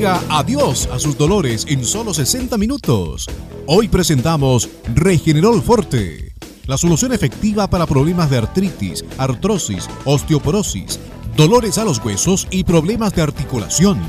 [0.00, 3.26] Diga adiós a sus dolores en solo 60 minutos.
[3.66, 6.32] Hoy presentamos Regenerol Forte,
[6.64, 10.98] la solución efectiva para problemas de artritis, artrosis, osteoporosis,
[11.36, 14.00] dolores a los huesos y problemas de articulación.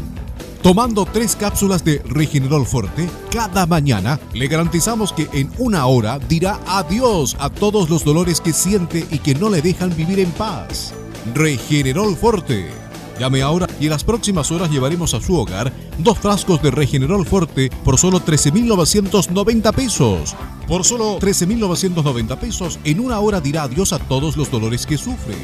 [0.63, 6.61] Tomando tres cápsulas de Regenerol Forte cada mañana, le garantizamos que en una hora dirá
[6.67, 10.93] adiós a todos los dolores que siente y que no le dejan vivir en paz.
[11.35, 12.80] Regenerol Forte
[13.21, 17.23] Llame ahora y en las próximas horas llevaremos a su hogar dos frascos de Regenerol
[17.23, 20.35] Forte por solo 13.990 pesos.
[20.67, 25.35] Por solo 13.990 pesos, en una hora dirá adiós a todos los dolores que sufre.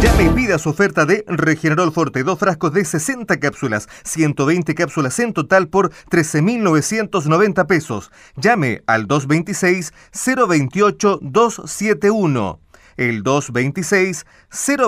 [0.00, 5.18] Llame y pida su oferta de Regenerol Forte, dos frascos de 60 cápsulas, 120 cápsulas
[5.18, 8.10] en total por 13.990 pesos.
[8.34, 9.92] Llame al 226
[10.48, 12.60] 028 271.
[12.96, 14.24] El 226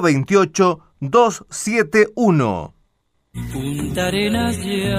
[0.00, 2.74] 028 271.
[3.52, 4.98] Punta Arenas ya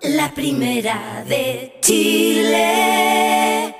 [0.02, 3.72] La primera de Chile.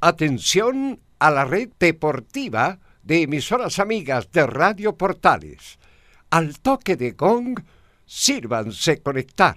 [0.00, 5.78] Atención a la red deportiva de emisoras amigas de Radio Portales.
[6.28, 7.64] Al toque de gong,
[8.04, 9.56] sírvanse conectar.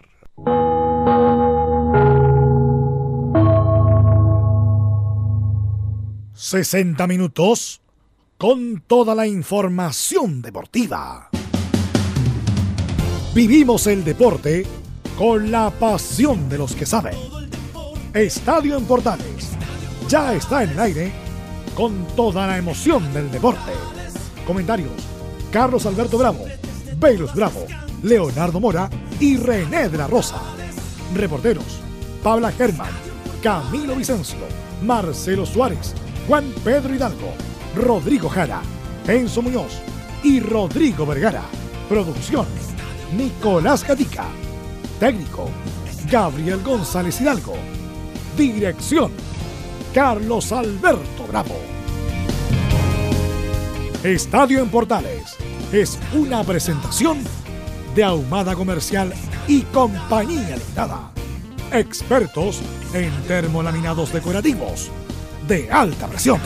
[6.40, 7.82] 60 minutos
[8.38, 11.32] con toda la información deportiva.
[13.34, 14.64] Vivimos el deporte
[15.18, 17.16] con la pasión de los que saben.
[18.14, 19.50] Estadio en Portales
[20.08, 21.12] ya está en el aire
[21.74, 23.72] con toda la emoción del deporte.
[24.46, 24.92] Comentarios:
[25.52, 26.46] Carlos Alberto Bravo,
[27.00, 27.66] Velus Bravo,
[28.04, 30.40] Leonardo Mora y René de la Rosa.
[31.16, 31.80] Reporteros:
[32.22, 32.92] Pabla Germán,
[33.42, 34.38] Camilo Vicencio,
[34.84, 35.96] Marcelo Suárez.
[36.28, 37.34] Juan Pedro Hidalgo,
[37.74, 38.62] Rodrigo Jara,
[39.08, 39.80] Enzo Muñoz
[40.24, 41.44] y Rodrigo Vergara.
[41.88, 42.46] Producción,
[43.16, 44.26] Nicolás Gatica.
[45.00, 45.50] Técnico,
[46.12, 47.56] Gabriel González Hidalgo.
[48.36, 49.14] Dirección,
[49.94, 51.56] Carlos Alberto Bravo.
[54.04, 55.38] Estadio en Portales
[55.72, 57.20] es una presentación
[57.96, 59.14] de Ahumada Comercial
[59.48, 61.10] y Compañía Limitada.
[61.72, 62.62] Expertos
[62.94, 64.92] en termolaminados decorativos
[65.48, 66.40] de alta presión.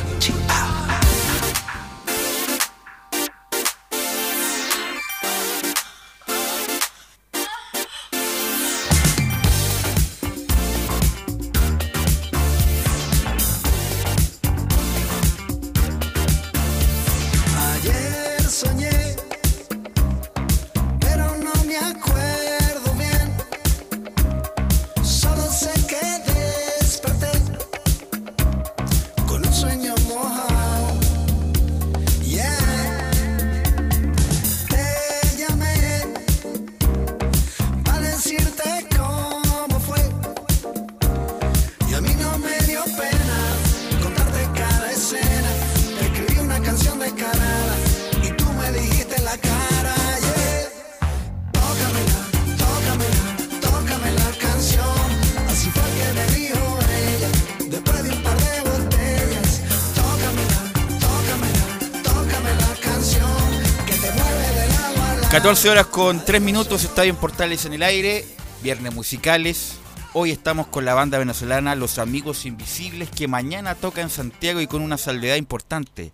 [65.41, 68.25] 14 horas con 3 minutos, Estadio en Portales en el aire,
[68.61, 69.73] viernes musicales.
[70.13, 74.67] Hoy estamos con la banda venezolana Los Amigos Invisibles que mañana toca en Santiago y
[74.67, 76.11] con una salvedad importante.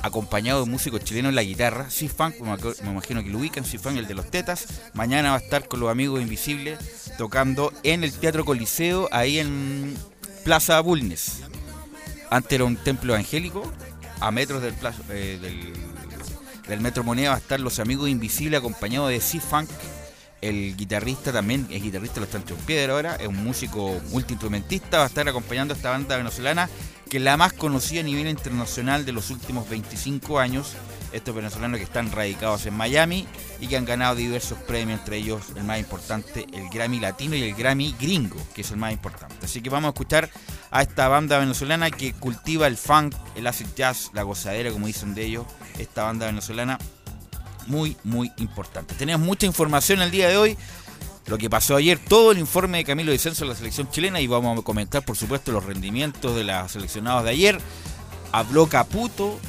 [0.00, 4.06] Acompañado de músicos chilenos en la guitarra, C-Funk, me imagino que lo ubican, C-Funk, el
[4.06, 4.66] de los tetas.
[4.94, 6.78] Mañana va a estar con los Amigos Invisibles
[7.18, 9.94] tocando en el Teatro Coliseo, ahí en
[10.44, 11.42] Plaza Bulnes.
[12.30, 13.70] Antes era un templo evangélico,
[14.20, 15.74] a metros del, plazo- eh, del,
[16.68, 19.68] del Metro Moneda va a estar Los Amigos Invisibles acompañado de C-Funk.
[20.40, 25.04] El guitarrista también, es guitarrista de los Tantos Piedra ahora, es un músico multiinstrumentista, va
[25.04, 26.68] a estar acompañando a esta banda venezolana
[27.08, 30.74] que es la más conocida a nivel internacional de los últimos 25 años.
[31.12, 33.26] Estos venezolanos que están radicados en Miami
[33.60, 37.44] y que han ganado diversos premios, entre ellos el más importante, el Grammy Latino y
[37.44, 39.46] el Grammy Gringo, que es el más importante.
[39.46, 40.28] Así que vamos a escuchar
[40.70, 45.14] a esta banda venezolana que cultiva el funk, el acid jazz, la gozadera, como dicen
[45.14, 45.46] de ellos,
[45.78, 46.78] esta banda venezolana
[47.66, 48.94] muy, muy importante.
[48.94, 50.56] Tenemos mucha información el día de hoy.
[51.26, 54.28] Lo que pasó ayer, todo el informe de Camilo Vicenzo en la selección chilena y
[54.28, 57.58] vamos a comentar, por supuesto, los rendimientos de los seleccionados de ayer.
[58.30, 59.40] Habló Caputo,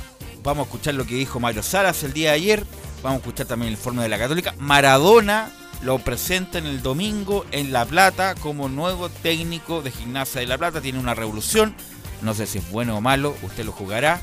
[0.43, 2.65] vamos a escuchar lo que dijo Mario Salas el día de ayer,
[3.03, 4.55] vamos a escuchar también el informe de la Católica.
[4.57, 5.51] Maradona
[5.83, 10.57] lo presenta en el domingo en La Plata como nuevo técnico de Gimnasia de La
[10.57, 11.75] Plata, tiene una revolución,
[12.23, 14.19] no sé si es bueno o malo, usted lo jugará,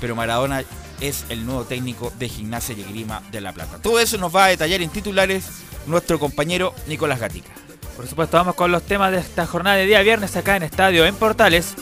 [0.00, 0.62] pero Maradona
[1.00, 3.78] es el nuevo técnico de Gimnasia y Grima de La Plata.
[3.82, 5.44] Todo eso nos va a detallar en titulares
[5.86, 7.50] nuestro compañero Nicolás Gatica.
[7.96, 11.04] Por supuesto, vamos con los temas de esta jornada de día viernes acá en Estadio
[11.04, 11.74] en Portales.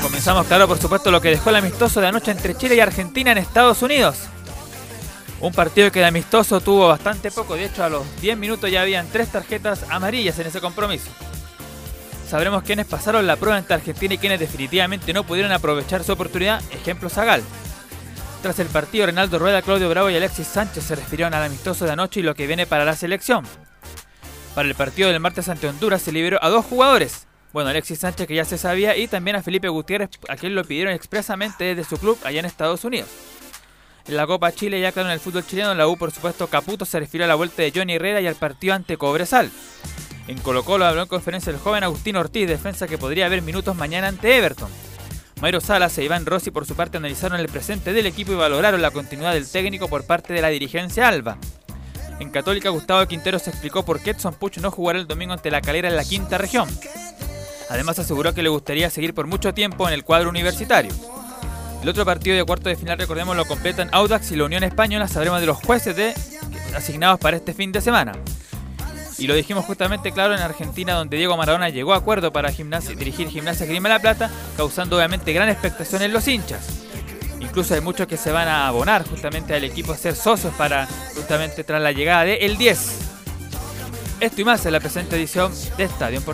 [0.00, 3.32] Comenzamos, claro, por supuesto, lo que dejó el amistoso de anoche entre Chile y Argentina
[3.32, 4.16] en Estados Unidos.
[5.40, 8.82] Un partido que de amistoso tuvo bastante poco, de hecho a los 10 minutos ya
[8.82, 11.10] habían tres tarjetas amarillas en ese compromiso.
[12.28, 16.60] Sabremos quiénes pasaron la prueba entre Argentina y quienes definitivamente no pudieron aprovechar su oportunidad,
[16.72, 17.42] ejemplo Zagal.
[18.42, 21.92] Tras el partido, Renaldo Rueda, Claudio Bravo y Alexis Sánchez se refirieron al amistoso de
[21.92, 23.44] anoche y lo que viene para la selección.
[24.56, 27.26] Para el partido del martes ante Honduras se liberó a dos jugadores.
[27.52, 30.64] Bueno, Alexis Sánchez que ya se sabía y también a Felipe Gutiérrez a quien lo
[30.64, 33.08] pidieron expresamente desde su club allá en Estados Unidos.
[34.08, 36.84] En la Copa Chile ya claro en el fútbol chileno, la U por supuesto Caputo
[36.84, 39.50] se refirió a la vuelta de Johnny Herrera y al partido ante Cobresal.
[40.28, 43.76] En Colo Colo habló en conferencia el joven Agustín Ortiz, defensa que podría haber minutos
[43.76, 44.70] mañana ante Everton.
[45.40, 48.82] Mayro Salas e Iván Rossi por su parte analizaron el presente del equipo y valoraron
[48.82, 51.36] la continuidad del técnico por parte de la dirigencia Alba.
[52.18, 55.50] En Católica, Gustavo Quintero se explicó por qué Edson Puch no jugará el domingo ante
[55.50, 56.68] la calera en la quinta región.
[57.68, 60.92] Además aseguró que le gustaría seguir por mucho tiempo en el cuadro universitario.
[61.82, 65.06] El otro partido de cuarto de final, recordemos, lo completan Audax y la Unión Española.
[65.06, 66.14] Sabremos de los jueces de,
[66.74, 68.12] asignados para este fin de semana.
[69.18, 72.94] Y lo dijimos justamente claro en Argentina, donde Diego Maradona llegó a acuerdo para gimnasia-
[72.96, 76.66] dirigir Gimnasia Grima La Plata, causando obviamente gran expectación en los hinchas.
[77.40, 80.86] Incluso hay muchos que se van a abonar justamente al equipo a ser socios para
[81.14, 82.78] justamente tras la llegada de El 10.
[84.20, 86.24] Esto y más en la presente edición de Estadio en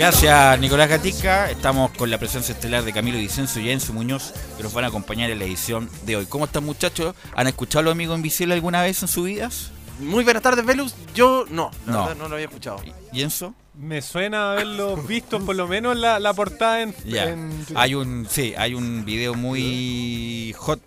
[0.00, 4.62] Gracias Nicolás Gatica, estamos con la presencia estelar de Camilo Vicenzo y Enzo Muñoz que
[4.62, 6.24] nos van a acompañar en la edición de hoy.
[6.24, 7.14] ¿Cómo están muchachos?
[7.36, 9.72] ¿Han escuchado a los amigos invisibles alguna vez en sus vidas?
[9.98, 10.94] Muy buenas tardes, Velus.
[11.14, 11.98] Yo no, la No.
[12.06, 12.80] verdad no lo había escuchado.
[13.12, 13.52] ¿Y Enzo?
[13.74, 17.24] Me suena haberlo visto por lo menos la, la portada en, Ya.
[17.28, 17.76] en YouTube.
[17.76, 20.80] Hay un, sí, hay un video muy hot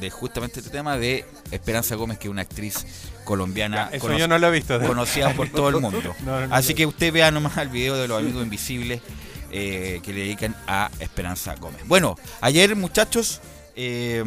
[0.00, 2.86] de justamente este tema de Esperanza Gómez, que es una actriz
[3.24, 4.80] colombiana Ya, eso conoc- yo no lo he visto.
[4.80, 6.14] conocida por todo el mundo.
[6.24, 6.54] No, no, no.
[6.54, 9.00] Así que usted vea nomás el video de los amigos invisibles
[9.50, 11.82] eh, que le dedican a Esperanza Gómez.
[11.86, 13.40] Bueno, ayer muchachos
[13.76, 14.22] eh,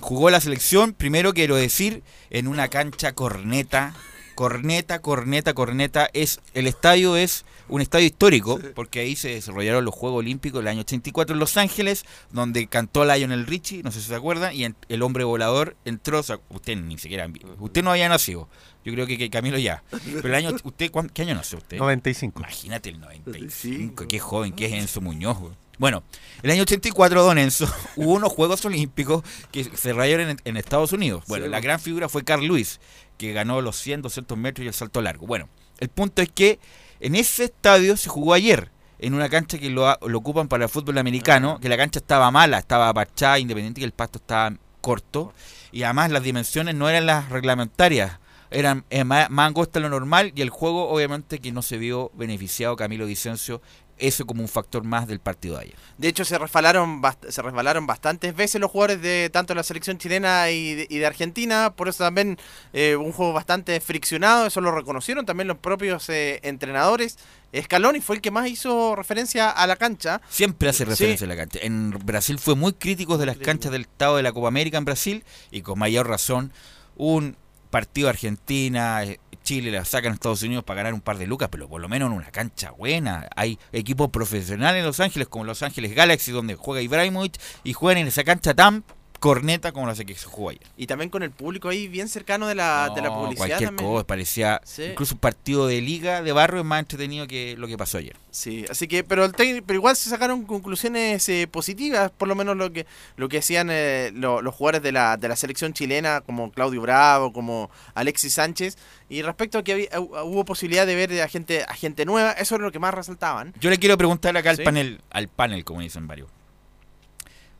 [0.00, 3.94] jugó la selección, primero quiero decir, en una cancha corneta.
[4.34, 6.10] Corneta, corneta, corneta.
[6.12, 10.68] Es, el estadio es un estadio histórico, porque ahí se desarrollaron los Juegos Olímpicos del
[10.68, 14.66] año 84 en Los Ángeles, donde cantó Lionel Richie, no sé si se acuerdan, y
[14.88, 18.48] el hombre volador entró, o sea, usted ni siquiera, usted no había nacido,
[18.84, 21.76] yo creo que, que Camilo ya, pero el año, usted, ¿cuán- ¿qué año nació usted?
[21.78, 22.38] 95.
[22.40, 25.38] Imagínate el 95, qué joven, qué es Enzo Muñoz.
[25.38, 25.52] güey.
[25.78, 26.02] Bueno,
[26.42, 30.92] el año 84, don Enzo, hubo unos Juegos Olímpicos que se desarrollaron en, en Estados
[30.92, 31.24] Unidos.
[31.26, 31.50] Bueno, Sí.
[31.50, 32.80] la gran figura fue Carl Lewis,
[33.18, 35.26] que ganó los 100, 200 metros y el salto largo.
[35.26, 36.58] Bueno, el punto es que
[37.00, 40.98] en ese estadio se jugó ayer, en una cancha que lo, ocupan para el fútbol
[40.98, 45.32] americano, que la cancha estaba mala, estaba parchada, independiente que el pasto estaba corto,
[45.72, 48.18] y además las dimensiones no eran las reglamentarias.
[48.50, 51.78] eran eh, más, más angosta de lo normal y el juego obviamente que no se
[51.78, 53.60] vio beneficiado Camilo Vicencio,
[53.98, 55.74] eso como un factor más del partido de ayer.
[55.98, 60.50] De hecho, se resbalaron, se resbalaron bastantes veces los jugadores de tanto la selección chilena
[60.50, 61.72] y de, y de Argentina.
[61.74, 62.38] Por eso también
[62.72, 64.46] eh, un juego bastante friccionado.
[64.46, 67.18] Eso lo reconocieron también los propios eh, entrenadores.
[67.58, 70.20] Scaloni fue el que más hizo referencia a la cancha.
[70.28, 70.90] Siempre hace Sí.
[70.90, 71.58] referencia a la cancha.
[71.62, 74.84] En Brasil fue muy crítico de las canchas del estado de la Copa América en
[74.84, 76.52] Brasil y con mayor razón
[76.96, 77.36] un
[77.70, 81.48] partido Argentina, eh, Chile la sacan a Estados Unidos para ganar un par de lucas,
[81.52, 83.28] pero por lo menos en una cancha buena.
[83.36, 87.98] Hay equipos profesionales en Los Ángeles como Los Ángeles Galaxy donde juega Ibrahimovic y juegan
[87.98, 88.82] en esa cancha tan
[89.26, 90.62] corneta como la que se jugó ayer.
[90.76, 93.36] Y también con el público ahí bien cercano de la, de la publicidad.
[93.48, 93.88] cualquier también.
[93.90, 94.84] cosa, parecía Sí.
[94.84, 98.16] incluso un partido de liga de barrio es más entretenido que lo que pasó ayer.
[98.30, 102.56] Sí, así que, pero el pero igual se sacaron conclusiones eh, positivas, por lo menos
[102.56, 106.20] lo que lo que hacían eh, lo- los jugadores de la, de la selección chilena,
[106.20, 108.76] como Claudio Bravo, como Alexis Sánchez,
[109.08, 112.32] y respecto a que había- hu- hubo posibilidad de ver a gente, a gente nueva,
[112.32, 113.54] eso es lo que más resaltaban.
[113.58, 114.62] Yo le quiero preguntar acá al Sí.
[114.64, 116.28] panel, al panel, como dicen varios.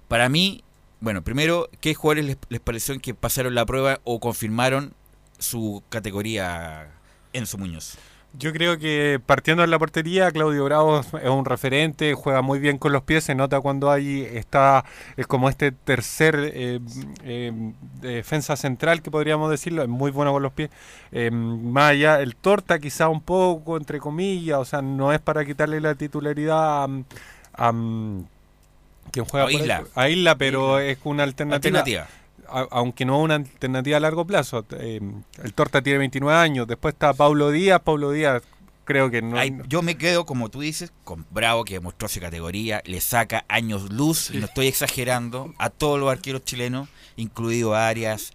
[0.09, 0.63] Para mí,
[1.01, 4.95] bueno, primero, ¿qué jugadores les, les pareció que pasaron la prueba o confirmaron
[5.39, 6.89] su categoría
[7.33, 7.97] Enzo Muñoz?
[8.39, 12.77] Yo creo que partiendo de la portería, Claudio Bravo es un referente, juega muy bien
[12.77, 14.85] con los pies, se nota cuando hay está
[15.17, 16.81] es como este tercer eh,
[17.25, 17.73] eh,
[18.03, 20.69] defensa central que podríamos decirlo, es muy bueno con los pies.
[21.13, 21.31] Eh,
[21.77, 25.95] allá, el torta quizá un poco, entre comillas, o sea, no es para quitarle la
[25.95, 26.89] titularidad a,
[27.55, 27.73] a-
[29.11, 29.85] quien juega A Isla.
[29.95, 32.09] a Isla, pero es una alternativa Alternativa.
[32.49, 34.65] a- aunque no una alternativa a largo plazo.
[34.79, 35.01] Eh,
[35.43, 38.43] el Torta tiene 29 años, después está Paulo Díaz, Paulo Díaz
[38.85, 39.37] creo que no...
[39.37, 43.45] Ay, yo me quedo, como tú dices, con Bravo, que demostró su categoría, le saca
[43.49, 48.31] años luz, y no estoy exagerando, a todos los arqueros chilenos, incluido Arias,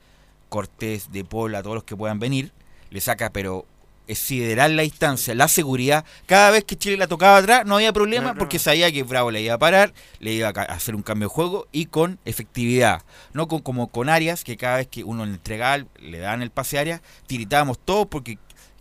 [0.50, 2.51] Cortés, De Paul, a todos los que puedan venir,
[2.90, 3.66] le saca, pero
[4.12, 6.03] es sideral la distancia, la seguridad.
[6.25, 9.03] Cada vez que Chile la tocaba atrás no había problema No, no, porque sabía que
[9.03, 12.20] Bravo le iba a parar, le iba a hacer un cambio de juego y con
[12.25, 13.03] efectividad.
[13.34, 16.51] No con, como con Arias, que cada vez que uno le entregaba, le daban el
[16.51, 18.38] pase a Arias, tiritábamos todos porque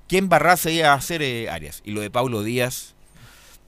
[0.09, 1.83] ¿quién barraza iba a hacer eh, Arias?
[1.85, 2.95] Y lo de Paulo Díaz,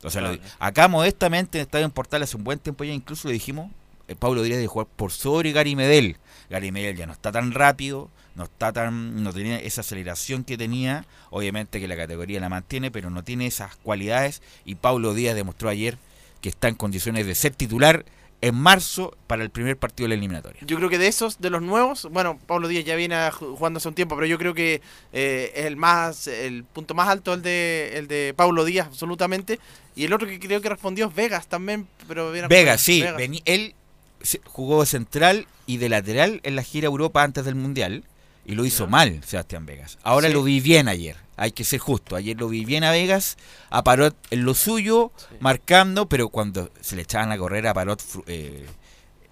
[0.02, 3.28] o sea, lo- acá modestamente en Estadio en Portal hace un buen tiempo ya incluso
[3.28, 3.70] le dijimos,
[4.08, 6.16] eh, Paulo Díaz de jugar por sobre Gary Medel.
[6.50, 10.56] Gary Medel ya no está tan rápido, no está tan, no tenía esa aceleración que
[10.56, 15.34] tenía, obviamente que la categoría la mantiene, pero no tiene esas cualidades y Paulo Díaz
[15.34, 15.98] demostró ayer
[16.40, 18.04] que está en condiciones de ser titular
[18.40, 20.60] en marzo para el primer partido de la eliminatoria.
[20.66, 23.76] Yo creo que de esos, de los nuevos, bueno, Pablo Díaz ya viene ju- jugando
[23.78, 27.34] hace un tiempo, pero yo creo que eh, es el más, el punto más alto
[27.34, 29.60] el de, el de Pablo Díaz, absolutamente.
[29.94, 32.78] Y el otro que creo que respondió es Vegas también, pero viene a Vega, jugar-
[32.80, 33.42] sí, Vegas.
[33.44, 33.74] él
[34.22, 38.02] se- jugó de central y de lateral en la gira Europa antes del Mundial
[38.52, 39.98] y lo hizo mal Sebastián Vegas.
[40.02, 40.34] Ahora Sí.
[40.34, 42.16] lo vi bien ayer, hay que ser justo.
[42.16, 43.36] Ayer lo vi bien a Vegas,
[43.70, 48.02] a Parot en lo suyo, marcando, pero cuando se le echaban a correr a Parot,
[48.26, 48.66] eh,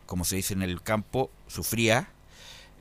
[0.06, 2.08] como se dice en el campo, sufría.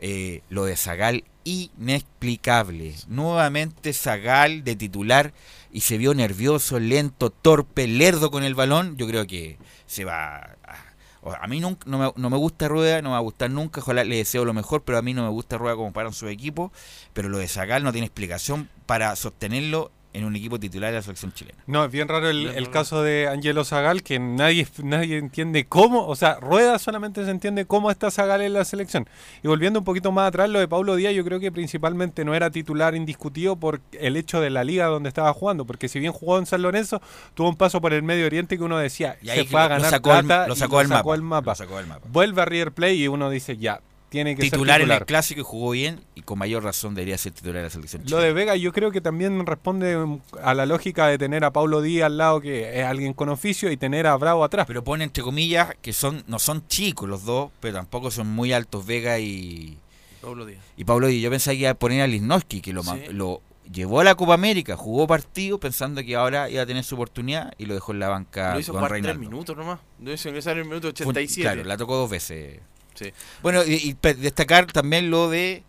[0.02, 2.96] Eh, lo de Zagal, inexplicable.
[3.08, 5.34] Nuevamente Zagal de titular
[5.74, 8.96] y se vio nervioso, lento, torpe, lerdo con el balón.
[8.96, 10.56] Yo creo que se va.
[10.64, 10.89] A,
[11.24, 13.82] a mí nunca, no, me, no me gusta Rueda, no me va a gustar nunca.
[13.82, 16.28] Ojalá le deseo lo mejor, pero a mí no me gusta Rueda como para su
[16.28, 16.72] equipo.
[17.14, 21.02] Pero lo de Zagal no tiene explicación para sostenerlo en un equipo titular de la
[21.04, 21.60] selección chilena.
[21.68, 26.08] No, es bien raro el, el caso de Angelo Zagal, que nadie, nadie entiende cómo,
[26.08, 29.08] o sea, Rueda solamente se entiende cómo está Zagal en la selección.
[29.44, 32.34] Y volviendo un poquito más atrás, lo de Paulo Díaz, yo creo que principalmente no
[32.34, 36.12] era titular indiscutido por el hecho de la liga donde estaba jugando, porque si bien
[36.12, 37.02] jugó en San Lorenzo,
[37.36, 39.64] tuvo un paso por el Medio Oriente que uno decía, Y ahí se fue a
[39.64, 41.52] lo- lo ganar sacó plata lo y sacó mapa, el mapa.
[41.52, 42.08] lo sacó del mapa.
[42.12, 45.02] Vuelve a River Play y uno dice, ya, tiene que Titular, ser en titular.
[45.02, 48.02] el clásico y jugó bien y con mayor razón debería ser titular de la selección
[48.10, 51.82] Lo de Vega yo creo que también responde a la lógica de tener a Paulo
[51.82, 54.66] Díaz al lado que es alguien con oficio y tener a Bravo atrás.
[54.68, 58.52] Pero pone entre comillas que son no son chicos los dos, pero tampoco son muy
[58.52, 59.78] altos Vega y,
[60.22, 60.60] Pablo Díaz.
[60.76, 61.22] y Pablo Díaz.
[61.24, 62.90] Yo pensaba que iba a poner a Lisnowski, que lo, Sí.
[63.12, 66.96] lo llevó a la Copa América, jugó partido pensando que ahora iba a tener su
[66.96, 69.80] oportunidad y lo dejó en la banca Lo hizo jugar tres minutos nomás.
[70.02, 71.42] Lo hizo ingresar en el minuto Fue- 87.
[71.44, 72.60] Claro, la tocó dos veces.
[73.00, 73.14] Sí.
[73.42, 75.64] Bueno, y, destacar también lo de.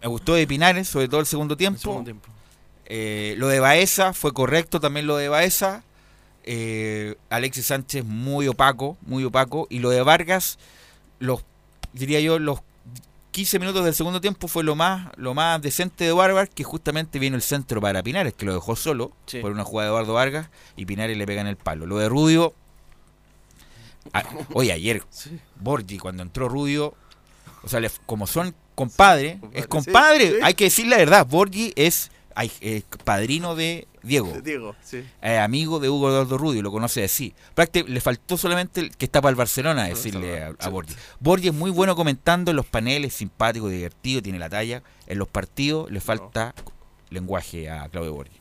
[0.00, 1.76] Me gustó de Pinares, sobre todo el segundo tiempo.
[1.76, 2.28] El segundo tiempo.
[2.86, 5.82] Eh, lo de Baeza fue correcto también lo de Baeza.
[6.44, 9.66] Eh, Alexis Sánchez muy opaco, muy opaco.
[9.70, 10.58] Y lo de Vargas,
[11.18, 11.44] los
[11.92, 12.60] diría yo, los
[13.32, 17.18] 15 minutos del segundo tiempo fue lo más, lo más decente de Vargas, que justamente
[17.18, 19.40] vino el centro para Pinares, que lo dejó solo Sí.
[19.40, 21.86] por una jugada de Eduardo Vargas, y Pinares le pega en el palo.
[21.86, 22.54] Lo de Rudio,
[24.12, 25.02] a- oye, ayer,
[25.60, 26.94] Borgi, cuando entró Rudio,
[27.62, 30.36] o sea, le- como son compadre, es sí, compadre, sí.
[30.42, 32.10] hay que decir la verdad, Borgi es,
[32.60, 34.32] es padrino de Diego.
[34.42, 35.04] Diego, sí.
[35.20, 37.34] eh, amigo de Hugo Eduardo Rubio, lo conoce de sí.
[37.54, 40.94] Prácti- le faltó solamente el que está para el Barcelona decirle a, a Borgi.
[41.20, 44.82] Borgi es muy bueno comentando en los paneles, simpático, divertido, tiene la talla.
[45.06, 46.52] En los partidos le falta
[47.10, 48.40] lenguaje a Claudio Borgi.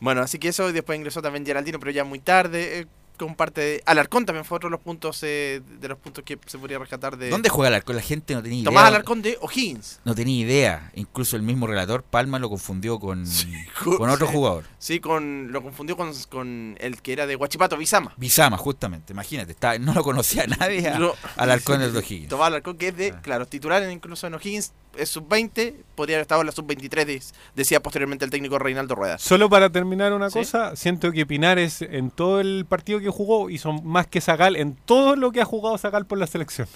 [0.00, 2.80] Bueno, así que eso, y después ingresó también Geraldino, pero ya muy tarde.
[2.80, 2.86] eh,
[3.18, 3.82] con parte de.
[3.84, 7.18] Alarcón también fue otro de los puntos eh, de los puntos que se podría rescatar
[7.18, 7.28] de.
[7.28, 7.96] ¿Dónde juega Alarcón?
[7.96, 8.64] La gente no tenía idea.
[8.70, 10.00] Tomás Alarcón de O'Higgins.
[10.04, 10.90] No tenía idea.
[10.94, 13.24] Incluso el mismo relator, Palma, lo confundió con,
[13.84, 14.32] con otro sí.
[14.32, 14.64] jugador.
[14.78, 18.14] Sí, con, lo confundió con, con el que era de Huachipato, Bizama.
[18.16, 19.12] Bizama, justamente.
[19.12, 21.12] Imagínate, está, no lo conocía nadie a, No.
[21.36, 22.28] Alarcón del O'Higgins.
[22.28, 23.20] Tomás Alarcón, que es de, Ah.
[23.22, 24.72] claro, titular incluso en O'Higgins,
[25.06, 27.22] sub-20, podría haber estado en la sub-23, de-
[27.54, 29.18] decía posteriormente el técnico Reinaldo Rueda.
[29.18, 30.38] Solo para terminar una Sí.
[30.40, 34.74] cosa, siento que Pinares en todo el partido que jugó hizo más que Zagal en
[34.74, 36.68] todo lo que ha jugado Zagal por la selección.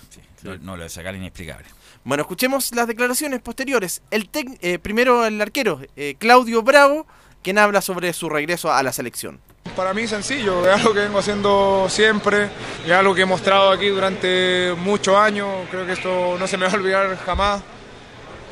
[0.42, 1.66] No, no, lo de sacar inexplicable.
[2.04, 4.02] Bueno, escuchemos las declaraciones posteriores.
[4.10, 7.06] El tec- eh, primero el arquero, eh, Claudio Bravo,
[7.44, 9.40] quien habla sobre su regreso a la selección.
[9.76, 12.48] Para mí sencillo, es algo que vengo haciendo siempre,
[12.84, 16.66] es algo que he mostrado aquí durante muchos años, creo que esto no se me
[16.66, 17.62] va a olvidar jamás.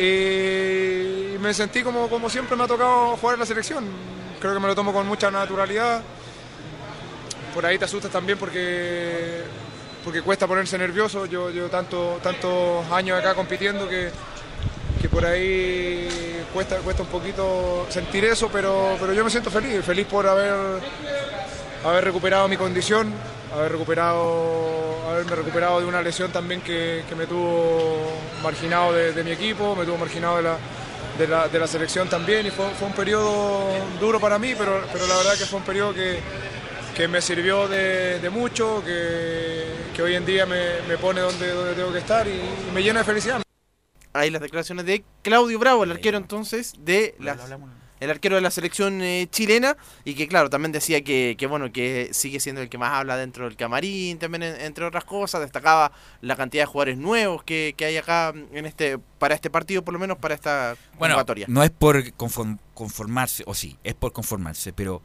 [0.00, 3.84] Y me sentí como, como siempre me ha tocado jugar en la selección,
[4.40, 6.00] creo que me lo tomo con mucha naturalidad.
[7.52, 9.42] Por ahí te asustas también porque,
[10.02, 14.10] porque cuesta ponerse nervioso, yo, yo tanto, tantos años acá compitiendo que,
[15.02, 16.08] que por ahí
[16.54, 20.80] cuesta, cuesta un poquito sentir eso, pero, pero yo me siento feliz, feliz por haber,
[21.84, 23.12] haber recuperado mi condición,
[23.54, 29.24] haber recuperado, haberme recuperado de una lesión también que, que me tuvo marginado de, de
[29.24, 30.56] mi equipo, me tuvo marginado de la,
[31.18, 32.46] de la, de la selección también.
[32.46, 35.64] Y fue, fue un periodo duro para mí, pero, pero la verdad que fue un
[35.64, 36.20] periodo que,
[36.94, 41.48] que me sirvió de, de mucho, que, que hoy en día me, me pone donde,
[41.52, 43.42] donde tengo que estar y, y me llena de felicidad.
[44.12, 47.36] Ahí las declaraciones de Claudio Bravo, el arquero entonces de la,
[48.00, 51.70] el arquero de la selección eh, chilena y que claro, también decía que, que bueno,
[51.72, 55.40] que sigue siendo el que más habla dentro del camarín, también en- entre otras cosas,
[55.42, 59.82] destacaba la cantidad de jugadores nuevos que, que hay acá en este para este partido,
[59.84, 61.46] por lo menos para esta Bueno, convocatoria.
[61.48, 65.02] no es por conform- conformarse, o sí, es por conformarse, pero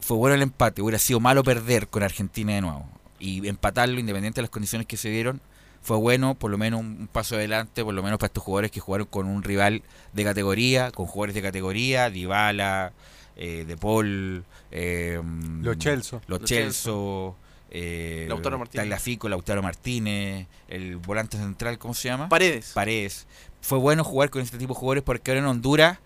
[0.00, 0.82] fue bueno el empate.
[0.82, 2.86] Hubiera sido malo perder con Argentina de nuevo.
[3.20, 5.40] Y empatarlo, independiente de las condiciones que se dieron,
[5.82, 8.80] fue bueno, por lo menos un, paso adelante, por lo menos para estos jugadores que
[8.80, 12.92] jugaron con un rival de categoría, con jugadores de categoría, Dybala,
[13.36, 15.20] eh, De Paul, eh,
[15.62, 16.20] Lo Celso.
[16.26, 17.36] Lo Lo Celso,
[17.70, 18.82] eh, Lautaro Martínez.
[18.82, 22.28] Tagliafico, Lautaro Martínez, el volante central, ¿cómo se llama?
[22.28, 22.72] Paredes.
[22.74, 23.26] Paredes.
[23.60, 25.98] Fue bueno jugar con este tipo de jugadores porque ahora en Honduras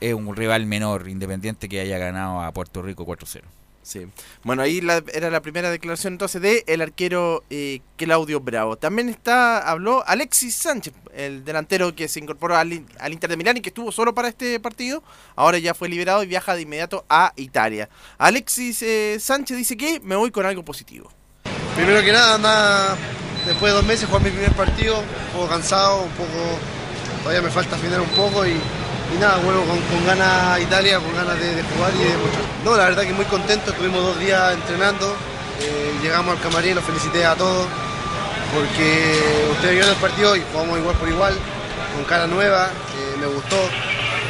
[0.00, 3.42] es un rival menor, independiente que haya ganado a Puerto Rico 4-0.
[3.82, 4.06] Sí.
[4.44, 8.76] Bueno, ahí la- era la primera declaración entonces de el arquero eh, Claudio Bravo.
[8.76, 13.56] También está habló Alexis Sánchez, el delantero que se incorporó al, al Inter de Milán
[13.56, 15.02] y que estuvo solo para este partido.
[15.34, 17.88] Ahora ya fue liberado y viaja de inmediato a Italia.
[18.18, 21.10] Alexis eh, Sánchez dice que me voy con algo positivo.
[21.74, 22.96] Primero que nada,
[23.46, 26.58] después de dos meses jugar mi primer partido, un poco cansado, un poco,
[27.22, 28.52] todavía me falta afinar un poco y,
[29.14, 32.10] y nada, vuelvo con, con ganas a Italia, con ganas de, de jugar y de
[32.10, 32.44] demostrar.
[32.64, 35.14] No, la verdad que muy contento, estuvimos dos días entrenando,
[35.60, 37.66] eh, llegamos al camarín, los felicité a todos,
[38.54, 39.20] porque
[39.52, 41.34] ustedes vieron el partido y jugamos igual por igual,
[41.94, 43.56] con cara nueva, eh, me gustó,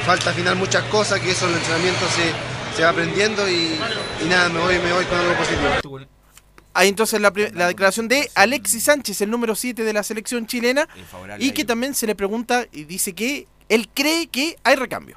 [0.06, 3.78] falta afinar muchas cosas, que eso en el entrenamiento se, se va aprendiendo y,
[4.24, 6.00] y nada, me voy, me voy con algo positivo.
[6.74, 10.88] Ahí entonces la, la declaración de Alexis Sánchez, el número 7 de la selección chilena,
[11.38, 15.16] y que también se le pregunta y dice que él cree que hay recambio.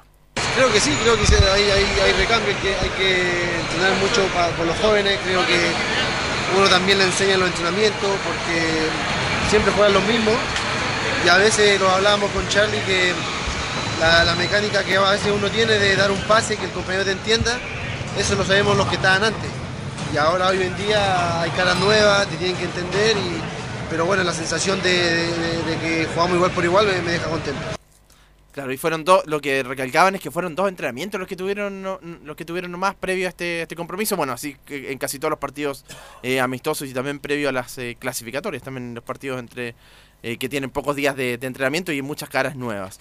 [0.54, 4.66] Creo que sí, creo que hay, hay, recambio, que, hay que entrenar mucho pa- con
[4.66, 5.60] los jóvenes, creo que
[6.56, 8.88] uno también le enseña en los entrenamientos porque
[9.50, 10.34] siempre juegan los mismos
[11.22, 13.12] y a veces lo hablábamos con Charlie que
[14.00, 17.12] la, mecánica que a veces uno tiene de dar un pase que el compañero te
[17.12, 17.58] entienda,
[18.18, 19.50] eso lo sabemos los que estaban antes.
[20.14, 23.16] Y ahora hoy en día hay caras nuevas, te tienen que entender,
[23.90, 25.28] pero bueno, la sensación de,
[25.82, 27.76] que jugamos igual por igual me deja contento.
[28.56, 31.82] Claro, y fueron dos, lo que recalcaban es que fueron dos entrenamientos los que tuvieron
[32.24, 35.28] los que tuvieron nomás previo a este, este compromiso, bueno, así que en casi todos
[35.28, 35.84] los partidos
[36.22, 39.74] eh, amistosos y también previo a las eh, clasificatorias, también los partidos entre
[40.22, 42.98] eh, que tienen pocos días de, de entrenamiento y muchas caras nuevas.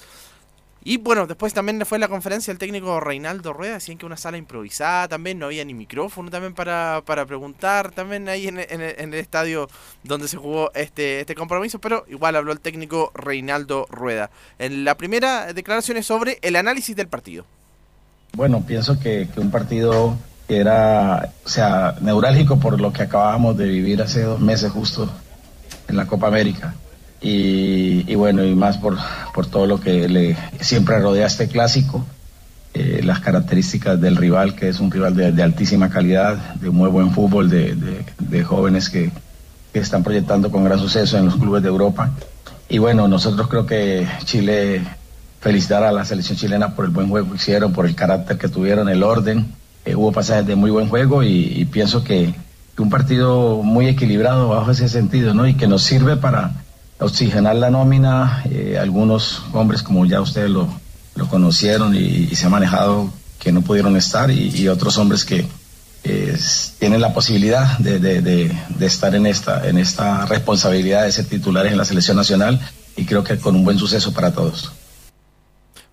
[0.87, 4.37] Y bueno, después también fue la conferencia del técnico Reinaldo Rueda, decían que una sala
[4.37, 9.15] improvisada también, no había ni micrófono también para, para preguntar, también ahí en, en el
[9.15, 9.67] estadio
[10.03, 14.29] donde se jugó este, este compromiso, pero igual habló el técnico Reinaldo Rueda.
[14.59, 17.45] En la primera declaración es sobre el análisis del partido.
[18.33, 20.15] Bueno, pienso que, que un partido
[20.47, 25.11] que era, o sea, neurálgico por lo que acabábamos de vivir hace dos meses justo
[25.87, 26.75] en la Copa América.
[27.25, 28.97] Y, y bueno, y más por,
[29.33, 32.05] por todo lo que le siempre rodea este clásico,
[32.73, 36.89] eh, las características del rival, que es un rival de, de altísima calidad, de muy
[36.89, 39.11] buen fútbol, de, de- de jóvenes que,
[39.73, 42.09] están proyectando con gran suceso en los clubes de Europa.
[42.69, 44.81] Y bueno, nosotros creo que Chile,
[45.41, 48.47] felicitar a la selección chilena por el buen juego que hicieron, por el carácter que
[48.47, 49.47] tuvieron, el orden.
[49.83, 52.33] Eh, hubo pasajes de muy buen juego y, y pienso que
[52.77, 55.45] un partido muy equilibrado bajo ese sentido, ¿no?
[55.45, 56.51] Y que nos sirve para
[56.99, 58.43] oxigenar la nómina.
[58.49, 60.67] Eh, algunos hombres, como ya ustedes lo,
[61.15, 65.45] lo conocieron y, se ha manejado, que no pudieron estar, y, otros hombres que
[66.03, 66.37] eh,
[66.79, 71.25] tienen la posibilidad de, de- de- de estar en esta, en esta responsabilidad de ser
[71.25, 72.59] titulares en la selección nacional
[72.95, 74.71] y creo que con un buen suceso para todos.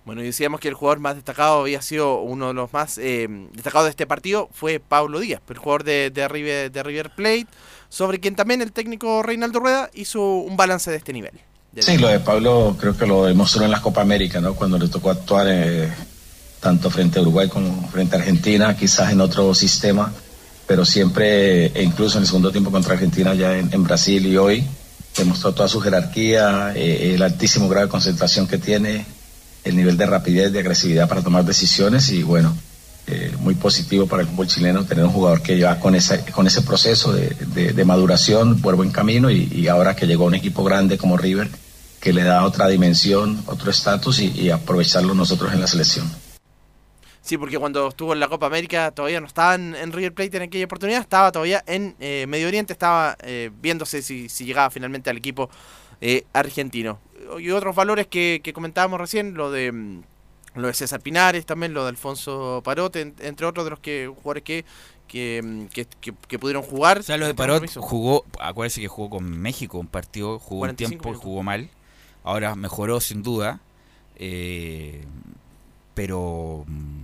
[0.05, 3.27] Bueno, y decíamos que el jugador más destacado había sido uno de los más eh,
[3.53, 7.47] destacados de este partido, fue Pablo Díaz, el jugador de, de, River, de River Plate,
[7.93, 11.33] sobre quien también el técnico Reinaldo Rueda hizo un balance de este nivel.
[11.77, 14.55] Sí, lo de Pablo creo que lo demostró en la Copa América, ¿no?
[14.55, 15.93] Cuando le tocó actuar eh,
[16.59, 20.11] tanto frente a Uruguay como frente a Argentina, quizás en otro sistema,
[20.65, 24.37] pero siempre, e incluso en el segundo tiempo contra Argentina ya en, en Brasil y
[24.37, 24.63] hoy,
[25.15, 29.05] demostró toda su jerarquía, eh, el altísimo grado de concentración que tiene,
[29.63, 32.57] el nivel de rapidez, de agresividad para tomar decisiones y bueno,
[33.05, 36.47] eh, muy positivo para el fútbol chileno tener un jugador que ya con ese, con
[36.47, 37.29] ese proceso de,
[37.73, 41.49] de- maduración por buen camino y, ahora que llegó un equipo grande como River,
[41.99, 46.09] que le da otra dimensión, otro estatus y, aprovecharlo nosotros en la selección.
[47.21, 50.43] Sí, porque cuando estuvo en la Copa América todavía no estaba en, River Plate en
[50.43, 55.09] aquella oportunidad, estaba todavía en eh, Medio Oriente, estaba eh, viéndose si, si llegaba finalmente
[55.09, 55.49] al equipo
[56.33, 56.99] argentino.
[57.39, 60.01] Y otros valores que, que comentábamos recién, lo de mm,
[60.55, 64.07] lo de César Pinares, también lo de Alfonso Parot, en- entre otros de los que
[64.07, 64.65] jugadores que,
[65.07, 66.99] que, que, que- que pudieron jugar.
[66.99, 70.93] O sea, lo de Parot jugó, acuérdense que jugó con México un partido, jugó 45
[70.95, 71.69] un tiempo y jugó mal.
[72.23, 73.59] Ahora mejoró sin duda.
[74.15, 75.03] eh,
[75.95, 77.03] pero mm,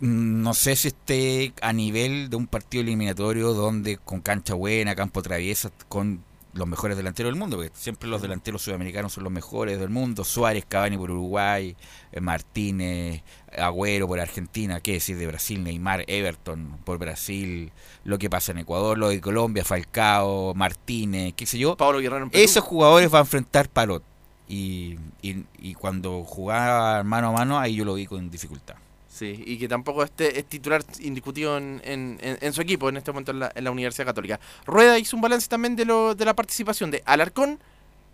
[0.00, 5.22] no sé si esté a nivel de un partido eliminatorio donde con cancha buena, campo
[5.22, 6.22] traviesa, con
[6.54, 10.24] los mejores delanteros del mundo, porque siempre los delanteros sudamericanos son los mejores del mundo.
[10.24, 11.76] Suárez, Cavani por Uruguay,
[12.12, 13.22] eh, Martínez,
[13.56, 17.72] Agüero por Argentina, qué decir de Brasil, Neymar, Everton por Brasil,
[18.04, 21.76] lo que pasa en Ecuador, lo de Colombia, Falcao, Martínez, qué sé yo.
[21.76, 22.44] Pablo Guerrero en Perú.
[22.44, 24.02] Esos jugadores van a enfrentar Parot.
[24.46, 28.76] Y, y, y cuando jugaba mano a mano, ahí yo lo vi con dificultad.
[29.16, 33.30] Sí, y que tampoco este es titular indiscutido en, en- su equipo en este momento
[33.30, 34.40] en la, en la Universidad Católica.
[34.66, 37.60] Rueda hizo un balance también de, lo, de la participación de Alarcón,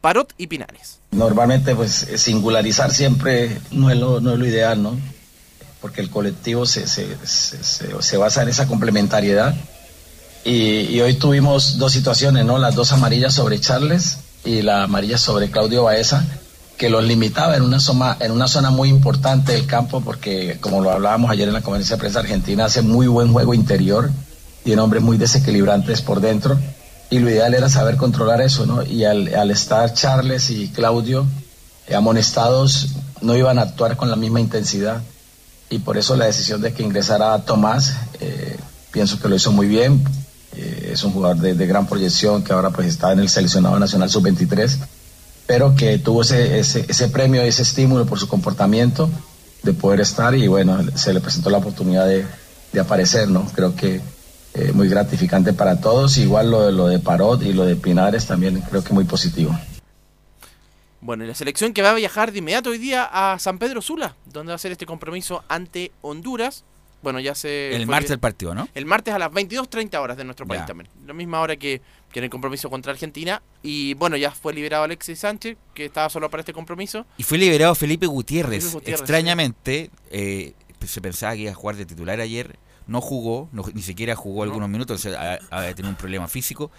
[0.03, 0.99] Parot y Pinares.
[1.13, 4.99] Normalmente, pues singularizar siempre no es lo, no es lo ideal, ¿no?
[5.81, 9.55] Porque el colectivo se, se, se, se- se basa en esa complementariedad.
[10.45, 12.59] Y, y hoy tuvimos dos situaciones, ¿no?
[12.59, 16.25] Las dos amarillas sobre Charles y la amarilla sobre Claudio Baeza,
[16.81, 21.47] que los limitaba en una zona, muy importante del campo, porque como lo hablábamos ayer
[21.47, 24.11] en la conferencia de prensa argentina, hace muy buen juego interior,
[24.65, 26.59] tiene hombres muy desequilibrantes por dentro,
[27.11, 28.83] y lo ideal era saber controlar eso, ¿no?
[28.83, 31.27] Y al, al estar Charles y Claudio
[31.95, 32.89] amonestados,
[33.21, 35.03] no iban a actuar con la misma intensidad,
[35.69, 38.57] y por eso la decisión de que ingresara Tomás, eh,
[38.91, 40.03] pienso que lo hizo muy bien,
[40.57, 43.79] eh, es un jugador de, de gran proyección que ahora pues está en el seleccionado
[43.79, 44.79] nacional sub-23,
[45.51, 49.11] pero que tuvo ese, ese, ese premio, ese estímulo por su comportamiento
[49.65, 52.25] de poder estar y bueno, se le presentó la oportunidad de,
[52.73, 53.45] de aparecer, ¿no?
[53.53, 54.01] Creo que
[54.55, 58.29] eh, muy gratificante para todos, igual lo de, lo de Parot y lo de Pinares
[58.29, 59.51] también creo que muy positivo.
[61.01, 63.83] Bueno, y la selección que va a viajar de inmediato hoy día a San Pedro
[63.83, 66.63] Sula, donde va a hacer este compromiso ante Honduras.
[67.03, 67.75] Bueno, ya se...
[67.75, 68.69] El martes el partido, ¿no?
[68.75, 70.67] El martes a las 22.30 horas de nuestro país Ya.
[70.67, 70.91] también.
[71.07, 71.81] La misma hora que,
[72.13, 73.43] que en el compromiso contra Argentina.
[73.63, 77.07] Y bueno, ya fue liberado Alexis Sánchez, que estaba solo para este compromiso.
[77.17, 78.65] Y fue liberado Felipe Gutiérrez.
[78.65, 80.53] Felipe Gutiérrez, Extrañamente, eh,
[80.87, 82.57] se pensaba que iba a jugar de titular ayer.
[82.87, 86.29] No jugó, no- ni siquiera jugó algunos minutos, o sea, ha- había tenido un problema
[86.29, 86.71] físico.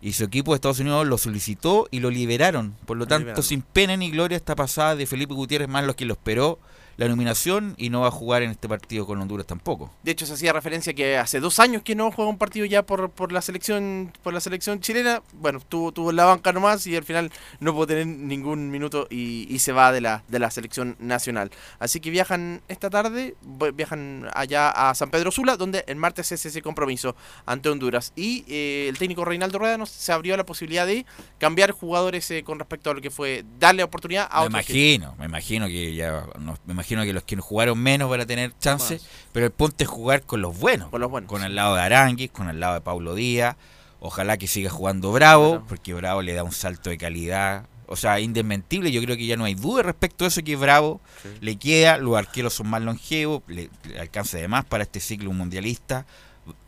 [0.00, 2.74] Y su equipo de Estados Unidos lo solicitó y lo liberaron.
[2.86, 3.42] Por lo Lo tanto, liberaron.
[3.44, 6.58] sin pena ni gloria esta pasada de Felipe Gutiérrez, más los que lo esperó
[7.02, 9.90] la nominación y no va a jugar en este partido con Honduras tampoco.
[10.02, 12.82] De hecho, se hacía referencia que hace dos años que no juega un partido ya
[12.84, 15.22] por, por la selección por la selección chilena.
[15.34, 19.06] Bueno, tuvo, tuvo en la banca nomás y al final no pudo tener ningún minuto
[19.10, 21.50] y, y se va de la, de la selección nacional.
[21.78, 23.34] Así que viajan esta tarde,
[23.74, 27.14] viajan allá a San Pedro Sula, donde el martes es ese compromiso
[27.46, 28.12] ante Honduras.
[28.16, 31.06] Y eh, el técnico Reinaldo Rueda nos se abrió la posibilidad de
[31.38, 35.14] cambiar jugadores eh, con respecto a lo que fue darle oportunidad a Me otros imagino,
[35.18, 38.52] me imagino que ya no- me imagino que los que jugaron menos van a tener
[38.58, 39.00] chance,
[39.32, 41.80] pero el punto es jugar con los buenos, con los buenos, con el lado de
[41.80, 43.56] Aranguis, con el lado de Paulo Díaz
[44.04, 47.68] Ojalá que siga jugando Bravo, porque Bravo le da un salto de calidad.
[47.86, 51.00] O sea, indesmentible, yo creo que ya no hay duda respecto a eso que Bravo
[51.40, 55.30] le queda, los arqueros son más longevos, le, le alcanza de más para este ciclo
[55.32, 56.04] mundialista,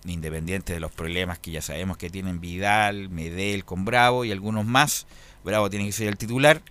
[0.04, 4.64] independiente de los problemas que ya sabemos que tienen Vidal, Medel con Bravo y algunos
[4.64, 5.08] más.
[5.42, 6.62] Bravo tiene que ser el titular.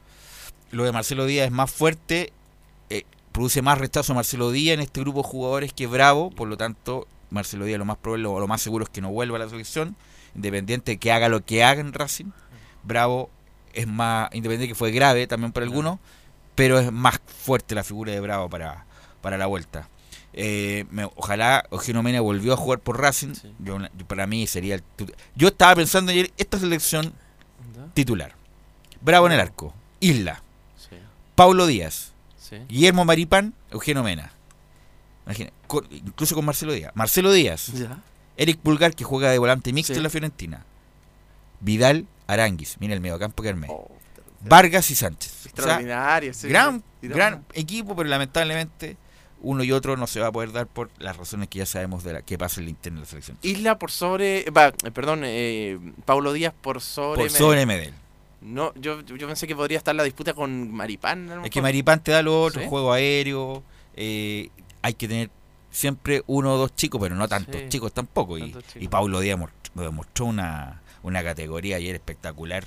[0.71, 2.31] Lo de Marcelo Díaz es más fuerte,
[3.33, 7.07] produce más rechazo Marcelo Díaz en este grupo de jugadores que Bravo, por lo tanto,
[7.29, 9.49] Marcelo Díaz lo más probable o lo más seguro es que no vuelva a la
[9.49, 9.97] selección,
[10.35, 12.31] independiente de que haga lo que haga en Racing.
[12.83, 13.29] Bravo
[13.73, 15.99] es más, independiente de que fue grave también para algunos,
[16.55, 18.85] pero es más fuerte la figura de Bravo para,
[19.21, 19.89] para la vuelta.
[20.35, 23.33] Eh, me- ojalá Eugenio Mena volvió a jugar por Racing.
[23.59, 24.83] Yo, yo- para mí sería el
[25.35, 27.13] Yo estaba pensando ayer esta selección
[27.93, 28.35] titular.
[29.01, 29.73] Bravo en el arco.
[29.99, 30.41] Isla.
[30.77, 30.95] Sí.
[31.35, 32.12] Paulo Díaz.
[32.59, 32.65] Sí.
[32.69, 33.53] Guillermo Maripán.
[33.71, 34.31] Eugenio Mena.
[35.25, 36.91] Imagina, con- incluso con Marcelo Díaz.
[36.95, 37.67] Marcelo Díaz.
[37.73, 37.97] Ya.
[38.37, 39.97] Eric Pulgar que juega de volante mixto Sí.
[39.99, 40.65] en la Fiorentina.
[41.59, 42.77] Vidal Aranguis.
[42.79, 43.67] Mira el mediocampo que armé.
[43.69, 43.89] Oh,
[44.41, 45.31] Vargas y Sánchez.
[45.31, 46.47] O sea, Extraordinario, sí.
[46.49, 48.97] gran, gran equipo, pero lamentablemente
[49.41, 52.03] uno y otro no se va a poder dar por las razones que ya sabemos
[52.03, 53.37] de la que pasa en la interna de la selección.
[53.41, 54.49] Isla por sobre.
[54.51, 57.21] va, eh, perdón, eh, Paulo Díaz por sobre.
[57.21, 57.93] Por sobre Medel.
[58.43, 61.41] No, yo, yo pensé que podría estar la disputa con Maripán.
[61.43, 61.61] Es que.
[61.61, 62.67] Maripán te da lo otro, Sí.
[62.67, 63.63] juego aéreo,
[63.95, 64.49] eh,
[64.81, 65.29] hay que tener
[65.71, 67.69] siempre uno o dos chicos, pero no tantos Sí.
[67.69, 68.37] chicos tampoco.
[68.37, 68.83] Y, Tantos chicos.
[68.83, 69.39] y Paulo Díaz
[69.73, 72.65] demostró una, una categoría ayer espectacular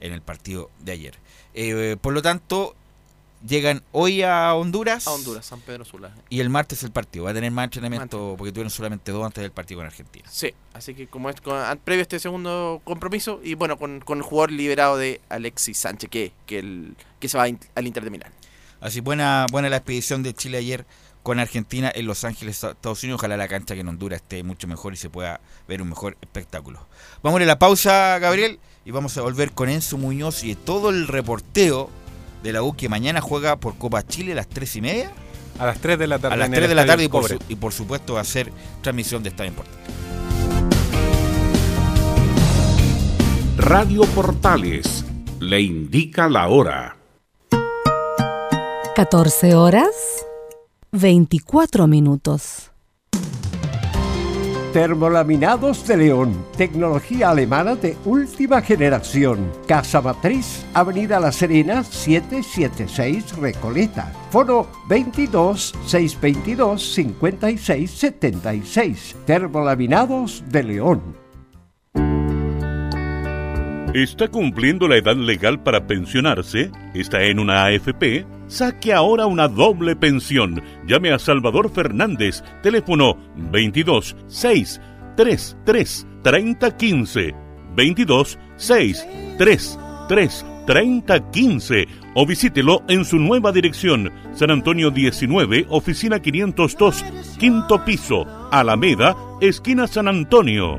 [0.00, 1.14] en el partido de ayer.
[1.54, 2.74] Eh, por lo tanto,
[3.46, 5.06] llegan hoy a Honduras.
[5.06, 6.12] A Honduras, San Pedro Sula.
[6.28, 7.24] Y el martes el partido.
[7.24, 10.28] Va a tener más entrenamiento porque tuvieron solamente dos antes del partido con Argentina.
[10.30, 14.18] Sí, así que como es con- previo a este segundo compromiso y bueno, con, con
[14.18, 18.04] el jugador liberado de Alexis Sánchez, que, que, el, que se va in- al Inter
[18.04, 18.32] de Milán.
[18.80, 20.86] Así buena, buena la expedición de Chile ayer
[21.24, 23.18] con Argentina en Los Ángeles, Estados Unidos.
[23.20, 26.16] Ojalá la cancha que en Honduras esté mucho mejor y se pueda ver un mejor
[26.22, 26.86] espectáculo.
[27.22, 31.06] Vamos a la pausa, Gabriel, y vamos a volver con Enzo Muñoz y todo el
[31.08, 31.90] reporteo
[32.42, 35.12] de la U que mañana juega por Copa Chile a las 3 y media.
[35.58, 36.34] A las 3 de la tarde.
[36.34, 38.20] A las en el 3 de la tarde y por, su- y por supuesto va
[38.20, 39.78] a ser transmisión de Estadio Importante.
[43.56, 45.04] Radio Portales
[45.40, 46.96] le indica la hora.
[48.94, 49.88] 14 horas
[50.92, 52.70] 24 minutos.
[54.72, 59.50] Termolaminados de León, tecnología alemana de última generación.
[59.66, 64.12] Casa Matriz, Avenida La Serena, 776 Recoleta.
[64.30, 69.16] Foro 22 622 56 76.
[69.24, 71.00] Termolaminados de León.
[73.94, 76.70] ¿Está cumpliendo la edad legal para pensionarse?
[76.92, 78.26] ¿Está en una AFP?
[78.48, 80.62] Saque ahora una doble pensión.
[80.86, 84.80] Llame a Salvador Fernández, teléfono 22 6
[85.16, 87.34] 33 30 15
[87.76, 89.06] 22 6
[89.38, 97.04] 3 3 30 15 o visítelo en su nueva dirección, San Antonio 19, oficina 502,
[97.38, 100.78] quinto piso, Alameda, esquina San Antonio.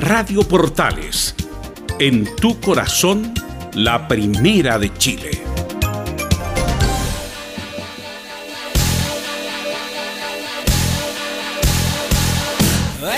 [0.00, 1.34] Radio Portales,
[1.98, 3.34] en tu corazón,
[3.74, 5.42] la primera de Chile.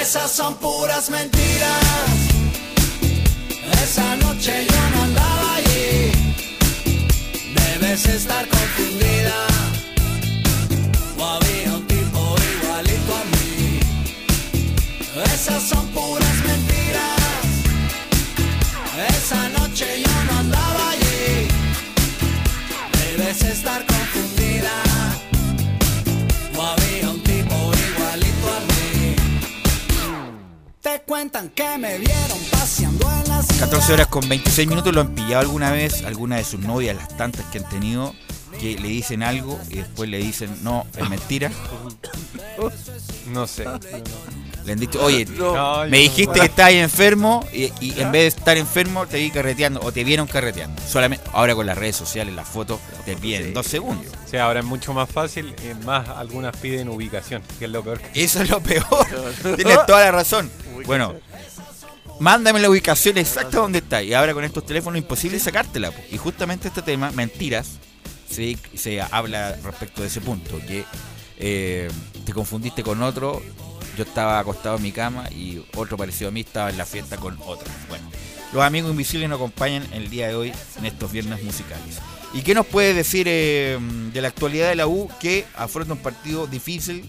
[0.01, 1.85] Esas son puras mentiras.
[3.85, 6.11] Esa noche yo no andaba allí.
[7.55, 9.47] Debes estar confundida.
[11.17, 13.81] O había un tipo igualito a mí.
[15.33, 15.92] Esas son
[31.13, 34.95] cuentan que me vieron paseando en la 14 horas con 26 minutos.
[34.95, 36.05] ¿Lo han pillado alguna vez?
[36.07, 38.15] ¿Alguna de sus novias, las tantas que han tenido,
[38.59, 41.53] que le dicen algo y después le dicen, no, es mentira?
[43.29, 43.67] No sé.
[44.65, 48.27] Le han dicho, oye, No, me dijiste que estabas enfermo y, y en vez de
[48.27, 50.81] estar enfermo te vi carreteando o te vieron carreteando.
[50.87, 54.07] Solamente ahora con las redes sociales, las fotos, te piden dos segundos.
[54.31, 58.01] Sí, ahora es mucho más fácil y más algunas piden ubicación, que es lo peor.
[58.15, 58.85] Eso es lo peor.
[59.57, 60.51] Tienes toda la razón.
[60.87, 61.15] Bueno,
[62.21, 64.03] mándame la ubicación exacta donde está.
[64.03, 65.91] Y ahora con estos teléfonos es imposible sacártela.
[65.91, 66.01] po.
[66.11, 67.73] Y justamente este tema, mentiras,
[68.31, 70.59] se, se habla respecto de ese punto.
[70.67, 70.85] Que
[71.39, 71.91] eh,
[72.25, 73.43] te confundiste con otro.
[73.97, 77.17] Yo estaba acostado en mi cama y otro parecido a mí estaba en la fiesta
[77.17, 77.71] con otro.
[77.89, 78.05] Bueno,
[78.53, 82.01] los amigos invisibles nos acompañan el día de hoy en estos viernes musicales.
[82.35, 83.79] ¿Y qué nos puede decir eh,
[84.13, 87.05] de la actualidad de la U que afronta un partido difícil,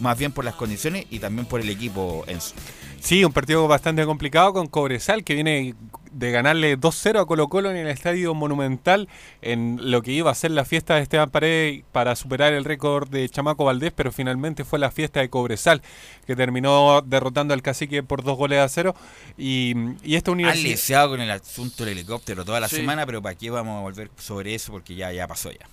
[0.00, 2.54] más bien por las condiciones y también por el equipo Enzo?
[3.00, 5.74] Sí, un partido bastante complicado con Cobresal, que viene
[6.12, 9.08] de ganarle 2-0 a Colo Colo en el Estadio Monumental,
[9.42, 13.08] en lo que iba a ser la fiesta de Esteban Paredes para superar el récord
[13.08, 15.82] de Chamaco Valdés, pero finalmente fue la fiesta de Cobresal,
[16.26, 18.94] que terminó derrotando al cacique por dos goles a cero.
[19.38, 20.70] Y, y esta Han universidad...
[20.70, 22.76] leseado con el asunto del helicóptero toda la Sí.
[22.76, 24.72] semana, pero ¿para qué vamos a volver sobre eso?
[24.72, 25.66] Porque ya, ya pasó ya.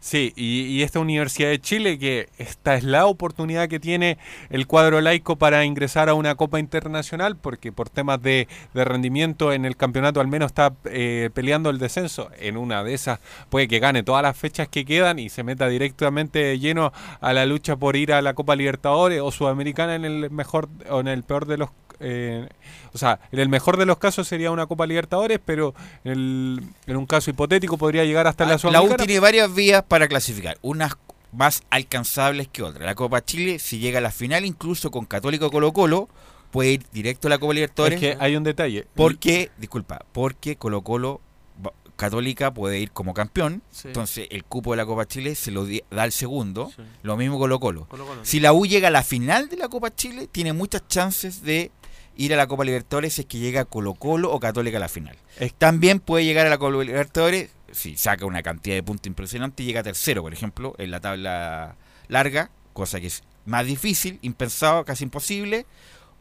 [0.00, 4.16] Sí, y, y esta Universidad de Chile, que esta es la oportunidad que tiene
[4.48, 9.64] el cuadro laico para ingresar a una Copa Internacional, porque por temas de, rendimiento en
[9.64, 12.30] el campeonato al menos está eh, peleando el descenso.
[12.38, 13.18] En una de esas
[13.50, 17.32] puede que gane todas las fechas que quedan y se meta directamente de lleno a
[17.32, 21.08] la lucha por ir a la Copa Libertadores o Sudamericana en el mejor o en
[21.08, 22.48] el peor de los eh,
[22.92, 26.62] o sea, en el mejor de los casos sería una Copa Libertadores, pero en, el-
[26.86, 29.06] en un caso hipotético podría llegar hasta la Ah, La U Sudamericana.
[29.06, 30.92] tiene varias vías para clasificar, unas
[31.32, 32.84] más alcanzables que otras.
[32.86, 36.08] La Copa Chile, si llega a la final, incluso con Católico Colo Colo,
[36.50, 38.02] puede ir directo a la Copa Libertadores.
[38.02, 38.86] Es que hay un detalle.
[38.94, 41.20] Porque, disculpa, porque Colo Colo
[41.96, 43.88] Católica puede ir como campeón, Sí.
[43.88, 46.70] entonces el cupo de la Copa Chile se lo da el segundo,
[47.02, 47.86] lo mismo Colo Colo.
[47.88, 51.42] Colo-Colo, Si la U llega a la final de la Copa Chile, tiene muchas chances
[51.42, 51.72] de
[52.18, 54.88] ir a la Copa Libertadores si es que llega Colo Colo o Católica a la
[54.88, 55.16] final.
[55.56, 59.66] También puede llegar a la Copa Libertadores si saca una cantidad de puntos impresionante y
[59.66, 61.76] llega tercero, por ejemplo, en la tabla
[62.08, 65.64] larga, cosa que es más difícil, impensado, casi imposible,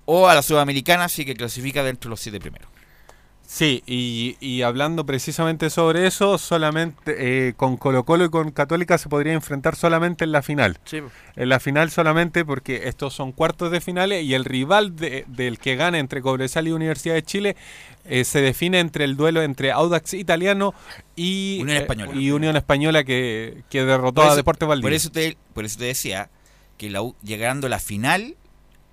[0.06, 2.70] o a la Sudamericana, así que clasifica dentro de los siete primeros.
[3.50, 8.98] Sí, y, y hablando precisamente sobre eso, solamente eh, con Colo Colo y con Católica
[8.98, 10.78] se podría enfrentar solamente en la final.
[10.84, 11.00] Sí.
[11.38, 15.60] En la final solamente porque estos son cuartos de finales y el rival de- del
[15.60, 17.56] que gane entre Cobresal y Universidad de Chile
[18.04, 20.74] eh, se define entre el duelo entre Audax Italiano
[21.16, 22.12] y Unión eh, Española.
[22.16, 24.88] y Unión Española que, que derrotó a Deportes Valdivia.
[24.90, 26.30] Por eso, te, por eso te decía
[26.78, 28.36] que la U, llegando a la final,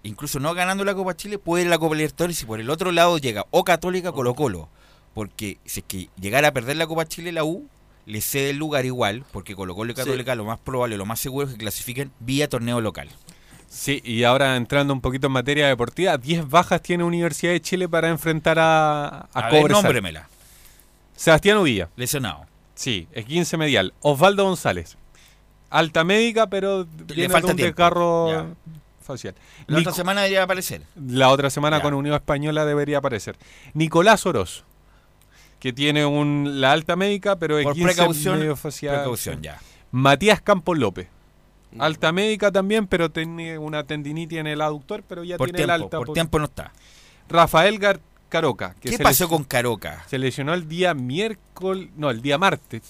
[0.05, 2.71] incluso no ganando la Copa Chile, puede ir a la Copa Libertadores y por el
[2.71, 4.69] otro lado llega o Católica o Colo Colo.
[5.13, 7.69] Porque si es que llegara a perder la Copa Chile, la U
[8.07, 10.03] le cede el lugar igual, porque Colo Colo y Sí.
[10.03, 13.09] Católica lo más probable, lo más seguro es que clasifiquen vía torneo local.
[13.69, 17.89] Sí, y ahora entrando un poquito en materia deportiva, 10 bajas tiene Universidad de Chile
[17.89, 20.29] para enfrentar a, a, A ver, nómbremela.
[21.17, 21.89] Sebastián Uvilla.
[21.97, 22.47] Lesionado.
[22.75, 23.93] Sí, es 15 medial.
[24.01, 24.97] Osvaldo González.
[25.71, 27.83] Alta médica, pero viene falta de un tiempo.
[27.83, 28.47] desgarro Ya.
[29.05, 29.35] Facial.
[29.67, 30.83] La Nico- otra semana debería aparecer.
[30.97, 31.83] la otra semana Ya.
[31.83, 33.37] con Unión Española debería aparecer.
[33.75, 34.65] Nicolás Oroz,
[35.61, 38.97] que tiene un, la alta médica, pero es Por 15 precaución, medio facial.
[38.97, 39.61] precaución, ya.
[39.93, 41.09] Matías Campos López.
[41.79, 45.67] Alta médica también, pero tiene una tendinitis en el aductor, pero ya Por tiene el
[45.69, 45.97] tiempo, alta.
[45.99, 46.73] por tiempo no está.
[47.29, 48.75] Rafael Gar- Caroca.
[48.81, 50.05] que ¿Qué se pasó les- con Caroca?
[50.09, 52.83] Se lesionó el día miércoles, no, el día martes.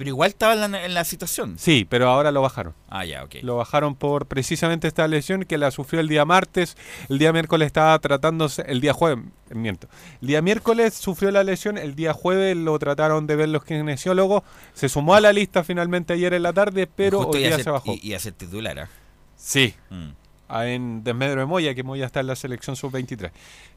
[0.00, 1.58] Pero igual estaba en la, en la situación.
[1.58, 2.72] Sí, pero ahora lo bajaron.
[2.88, 3.34] Ah, ya, ok.
[3.42, 6.78] Lo bajaron por precisamente esta lesión que la sufrió el día martes.
[7.10, 9.88] El día miércoles estaba tratándose, el día jueves, miento.
[10.22, 14.42] El día miércoles sufrió la lesión, el día jueves lo trataron de ver los kinesiólogos.
[14.72, 17.68] Se sumó a la lista finalmente ayer en la tarde, pero Justo hoy día se
[17.68, 17.92] bajó.
[17.92, 18.88] Y, y a ser titular, ¿ah?
[19.36, 19.74] Sí.
[19.90, 20.08] Mm.
[20.48, 23.32] Ah, En desmedro de Moya, que Moya está en la selección sub-23.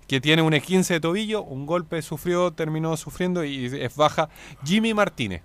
[0.07, 4.29] Que tiene un esquince de tobillo, un golpe sufrió, terminó sufriendo y es baja.
[4.63, 5.41] Jimmy Martínez.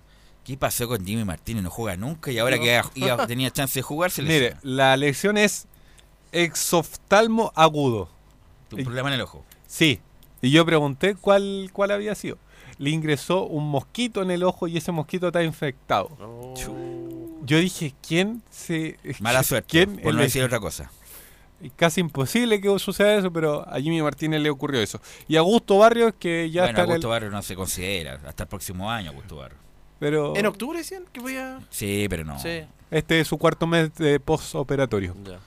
[0.49, 1.61] ¿Qué pasó con Jimmy Martínez?
[1.61, 2.63] No juega nunca y ahora No.
[2.63, 4.59] que iba- iba- tenía chance de jugar se Mire, lesiona.
[4.63, 5.67] la lesión es
[6.31, 8.09] exoftalmo agudo.
[8.71, 9.45] Un problema en el ojo.
[9.67, 9.99] Sí.
[10.41, 12.39] Y yo pregunté cuál, cuál había sido.
[12.79, 16.09] Le ingresó un mosquito en el ojo y ese mosquito está infectado.
[17.43, 18.97] Yo dije, ¿quién se...
[19.19, 20.91] Mala suerte, ¿Quién por no decir otra cosa.
[21.75, 24.99] Casi imposible que suceda eso, pero a Jimmy Martínez le ocurrió eso.
[25.27, 26.91] Y a Augusto Barrios, que ya bueno, está en el...
[26.93, 28.19] Augusto Barrio no se considera.
[28.25, 29.59] Hasta el próximo año, Augusto Barrio.
[29.99, 31.59] Pero ¿En octubre decían que voy a...?
[31.69, 32.39] Sí, pero no.
[32.39, 32.61] Sí.
[32.89, 35.15] este es su cuarto mes de postoperatorio.
[35.25, 35.39] Ya.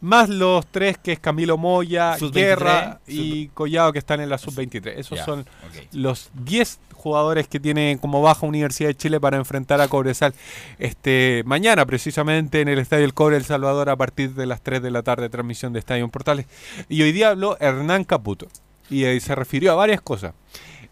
[0.00, 4.38] Más los tres que es Camilo Moya, Sub-23, Guerra y Collado que están en la
[4.38, 4.94] sub-23.
[4.96, 5.44] Esos Ya, son
[5.92, 10.34] los 10 jugadores que tiene como baja Universidad de Chile para enfrentar a Cobresal
[10.78, 14.82] este mañana precisamente en el Estadio El Cobre El Salvador a partir de las 3
[14.82, 16.46] de la tarde transmisión de Estadio en Portales.
[16.88, 18.48] Y hoy día habló Hernán Caputo
[18.88, 20.32] y eh, se refirió a varias cosas.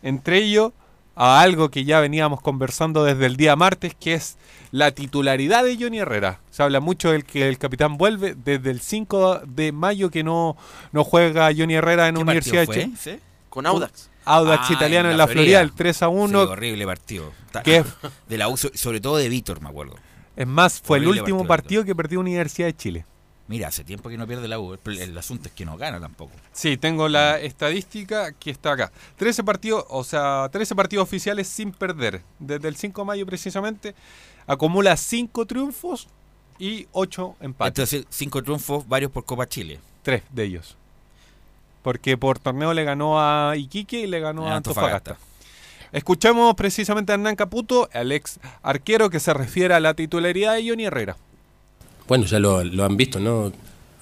[0.02, 0.74] Entre ello
[1.20, 4.36] a algo que ya veníamos conversando desde el día martes, que es
[4.70, 6.40] la titularidad de Johnny Herrera.
[6.50, 10.56] Se habla mucho del que el capitán vuelve desde el 5 de mayo que no,
[10.92, 13.20] no juega Johnny Herrera en ¿Qué Universidad de Chile.
[13.48, 14.10] Con Audax.
[14.24, 16.28] Audax Ah, italiano en la, Florida, el 3 a 1.
[16.44, 17.32] Sí, horrible partido.
[17.64, 17.82] ¿Qué?
[18.28, 19.96] De la U, so- sobre todo de Víctor, me acuerdo.
[20.36, 23.06] Es más, fue el último partido, partido que perdió Universidad de Chile.
[23.48, 24.74] Mira, hace tiempo que no pierde la U.
[24.84, 26.32] El, el asunto es que no gana tampoco.
[26.52, 28.92] Sí, tengo la estadística que está acá.
[29.16, 32.22] 13 partidos, o sea, 13 partidos oficiales sin perder.
[32.38, 33.94] Desde el 5 de mayo precisamente
[34.46, 36.08] acumula 5 triunfos
[36.58, 37.70] y 8 empates.
[37.70, 39.80] Entonces, cinco triunfos, varios por Copa Chile.
[40.02, 40.76] Tres de ellos.
[41.82, 45.12] Porque por torneo le ganó a Iquique y le ganó a A Antofagasta.
[45.12, 45.28] Antofagasta.
[45.92, 50.68] Escuchamos precisamente a Hernán Caputo, al ex arquero que se refiere a la titularidad de
[50.68, 51.16] Johnny Herrera.
[52.08, 53.52] Bueno, ya lo, han visto, ¿no?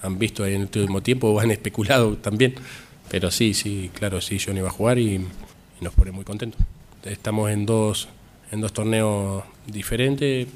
[0.01, 2.55] Han visto en el último tiempo han especulado también.
[3.09, 5.27] Pero sí, sí, claro, sí, Johnny va a jugar y, y
[5.81, 6.61] nos pone muy contentos.
[7.03, 8.07] Estamos en dos,
[8.51, 10.47] en dos torneos diferentes.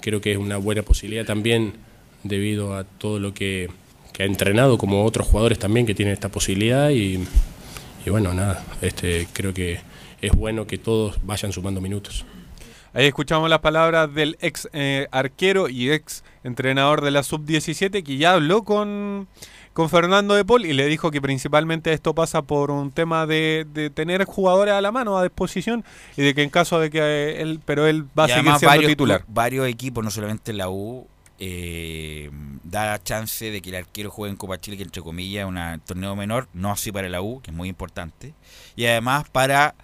[0.00, 1.74] Creo que es una buena posibilidad también
[2.22, 3.68] debido a todo lo que,
[4.12, 6.90] que ha entrenado, como otros jugadores también que tienen esta posibilidad.
[6.90, 7.24] Y,
[8.06, 9.80] y bueno, nada, este, creo que
[10.20, 12.24] es bueno que todos vayan sumando minutos.
[12.92, 18.16] Ahí escuchamos las palabras del ex eh, arquero y ex entrenador de la sub-17 que
[18.16, 19.28] ya habló con,
[19.72, 23.64] con Fernando de Paul y le dijo que principalmente esto pasa por un tema de,
[23.72, 25.84] de tener jugadores a la mano, a disposición
[26.16, 28.66] y de que en caso de que eh, él, pero él va a seguir siendo
[28.66, 29.24] varios, titular.
[29.28, 31.06] varios equipos, no solamente la U,
[31.38, 32.28] eh,
[32.64, 35.80] da chance de que el arquero juegue en Copa Chile, que entre comillas es un
[35.86, 38.34] torneo menor, no así para la U, que es muy importante.
[38.74, 39.74] Y además para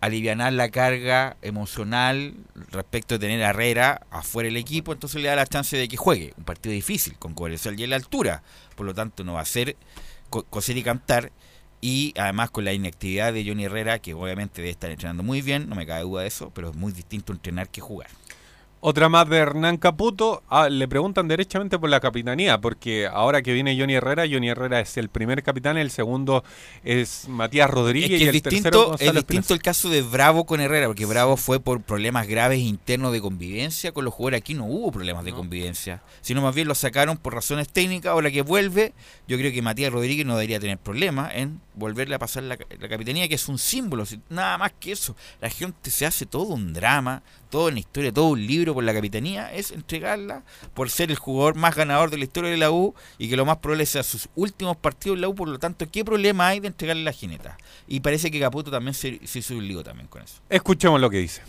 [0.00, 2.34] alivianar la carga emocional
[2.70, 5.96] respecto de tener a Herrera afuera del equipo, entonces le da la chance de que
[5.96, 6.34] juegue.
[6.36, 8.42] Un partido difícil, con Cobresal y en la altura.
[8.76, 9.76] Por lo tanto, no va a ser
[10.30, 11.32] co- coser y cantar.
[11.80, 15.68] Y además con la inactividad de Johnny Herrera, que obviamente debe estar entrenando muy bien,
[15.68, 18.08] no me cabe duda de eso, pero es muy distinto entrenar que jugar.
[18.86, 20.42] Otra más de Hernán Caputo.
[20.50, 24.78] Ah, le preguntan derechamente por la capitanía, porque ahora que viene Johnny Herrera, Johnny Herrera
[24.78, 26.44] es el primer capitán, el segundo
[26.84, 29.88] es Matías Rodríguez Es que y es el tercero distinto, es Gonzalo distinto el caso
[29.88, 34.12] de Bravo con Herrera, porque Bravo fue por problemas graves internos de convivencia con los
[34.12, 34.40] jugadores.
[34.40, 38.12] Aquí no hubo problemas de convivencia, sino más bien lo sacaron por razones técnicas.
[38.12, 38.92] Ahora que vuelve,
[39.26, 42.88] yo creo que Matías Rodríguez no debería tener problemas en volverle a pasar la, la
[42.90, 45.16] capitanía, que es un símbolo, nada más que eso.
[45.40, 47.22] La gente se hace todo un drama,
[47.54, 50.42] toda una historia, todo un libro por la capitanía, es entregarla
[50.74, 53.44] por ser el jugador más ganador de la historia de la U y que lo
[53.44, 56.58] más probable sea sus últimos partidos en la U, por lo tanto, ¿qué problema hay
[56.58, 57.56] de entregarle la jineta?
[57.86, 60.40] Y parece que Caputo también se, se hizo un lío también con eso.
[60.50, 61.42] Escuchemos lo que dice.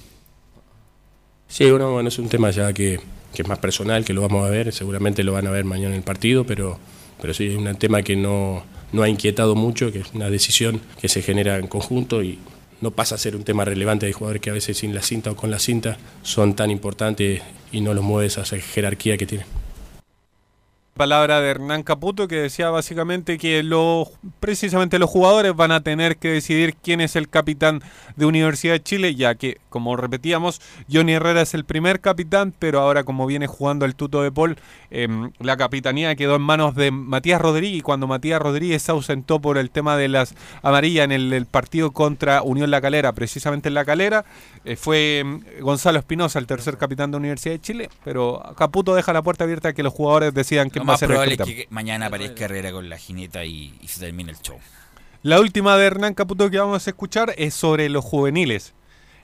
[1.47, 2.99] Sí, bueno, bueno, es un tema ya que,
[3.33, 5.89] que es más personal, que lo vamos a ver, seguramente lo van a ver mañana
[5.89, 6.77] en el partido, pero,
[7.19, 10.81] pero sí, es un tema que no, no ha inquietado mucho, que es una decisión
[11.01, 12.37] que se genera en conjunto y
[12.85, 15.31] no pasa a ser un tema relevante de jugadores que a veces sin la cinta
[15.31, 19.25] o con la cinta son tan importantes y no los mueves a esa jerarquía que
[19.25, 19.47] tienen.
[20.93, 24.09] palabra de Hernán Caputo que decía básicamente que los
[24.39, 27.81] precisamente los jugadores van a tener que decidir quién es el capitán
[28.17, 32.79] de Universidad de Chile, ya que, como repetíamos, Johnny Herrera es el primer capitán, pero
[32.79, 34.55] ahora como viene jugando el tuto de Paul,
[34.89, 35.05] eh,
[35.39, 39.69] la capitanía quedó en manos de Matías Rodríguez cuando Matías Rodríguez se ausentó por el
[39.71, 43.83] tema de las amarillas en el, el partido contra Unión La Calera, precisamente en La
[43.83, 44.23] Calera,
[44.63, 49.11] eh, fue mm, Gonzalo Espinosa el tercer capitán de Universidad de Chile, pero Caputo deja
[49.11, 51.15] la puerta abierta a que los jugadores decidan quién Lo va a más ser el
[51.15, 51.57] probable es capitán.
[51.57, 54.57] que mañana aparezca Herrera con la jineta y, y se termine el show.
[55.21, 58.73] La última de Hernán Caputo que vamos a escuchar es sobre los juveniles.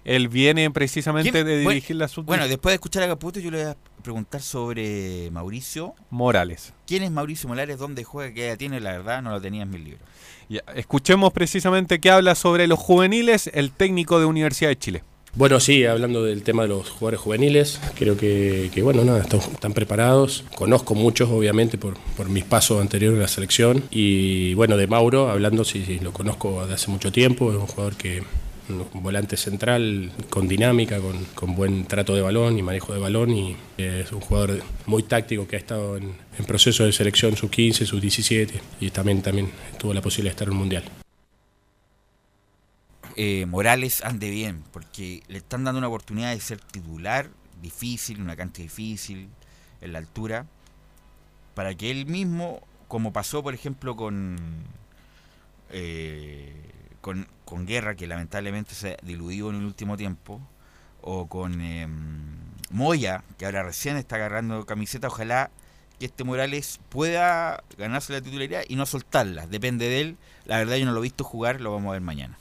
[0.04, 1.45] Él viene precisamente ¿Quién?
[1.45, 3.78] de Bueno, dirigir la sub Bueno, después de escuchar a Caputo, yo le voy a
[4.02, 5.93] preguntar sobre Mauricio.
[6.10, 6.74] Morales.
[6.88, 7.78] ¿Quién es Mauricio Morales?
[7.78, 8.34] ¿Dónde juega?
[8.34, 8.80] ¿Qué edad tiene?
[8.80, 10.02] La verdad, no lo tenía en mis libros.
[10.49, 15.04] Ya, escuchemos precisamente que habla sobre los juveniles el técnico de Universidad de Chile.
[15.34, 19.39] Bueno, sí, hablando del tema de los jugadores juveniles, creo que, que, bueno, nada, están,
[19.39, 20.43] están preparados.
[20.56, 23.84] Conozco muchos, obviamente, por, por mis pasos anteriores en la selección.
[23.91, 27.49] Y bueno, de Mauro, hablando, sí, sí, lo conozco de hace mucho tiempo.
[27.52, 28.24] Es un jugador que,
[28.94, 31.00] volante central, con dinámica,
[31.36, 33.32] con, buen trato de balón y manejo de balón.
[33.32, 37.86] Y es un jugador muy táctico que ha estado en, en proceso de selección sub-15,
[37.86, 38.62] sub-17.
[38.80, 40.84] Y también, también tuvo la posibilidad de estar en un mundial.
[43.16, 47.30] eh, Morales ande bien, porque le están dando una oportunidad de ser titular,
[47.62, 49.30] difícil, una cancha difícil,
[49.82, 50.46] en la altura,
[51.56, 52.62] para que él mismo
[52.92, 54.36] como pasó, por ejemplo, con,
[55.70, 56.52] eh,
[57.02, 60.39] con, con Guerra, que lamentablemente se diluido en el último tiempo,
[61.02, 61.88] o con eh,
[62.70, 65.49] Moya, que ahora recién está agarrando camiseta, ojalá
[65.99, 69.45] que este Morales pueda ganarse la titularidad y no soltarla.
[69.45, 70.18] Depende de él.
[70.45, 72.38] La verdad yo no lo he visto jugar, lo vamos a ver mañana.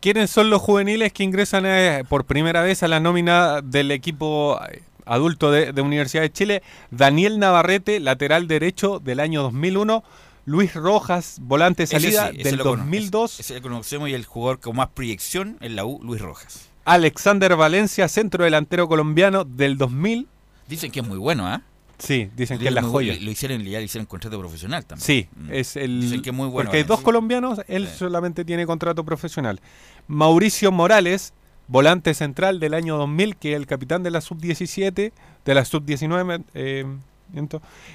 [0.00, 4.58] ¿Quiénes son los juveniles que ingresan eh, por primera vez a la nómina del equipo
[4.70, 6.62] eh, adulto de Universidad de Chile?
[6.90, 10.02] Daniel Navarrete, lateral derecho del año 2001.
[10.46, 13.32] Luis Rojas, volante de Ese salida sí, ese del lo cono- 2002.
[13.40, 16.68] Ese, ese lo conocemos y el jugador con más proyección en la U, Luis Rojas.
[16.84, 20.26] Alexander Valencia, centro delantero colombiano del 2000.
[20.68, 21.62] Dicen que es muy bueno, ¿ah?
[21.98, 23.14] Sí, dicen que es la joya.
[23.20, 25.04] Lo hicieron, ya le hicieron contrato profesional también.
[25.04, 25.98] Sí, es el.
[25.98, 26.00] Mm.
[26.00, 26.68] Dicen que es muy bueno.
[26.70, 26.86] Porque hay ¿eh?
[26.86, 29.60] dos colombianos, él solamente tiene contrato profesional.
[30.08, 31.34] Mauricio Morales,
[31.68, 35.12] volante central del año 2000, que es el capitán de la sub-17,
[35.44, 36.42] de la sub-19.
[36.54, 37.04] eh, miento.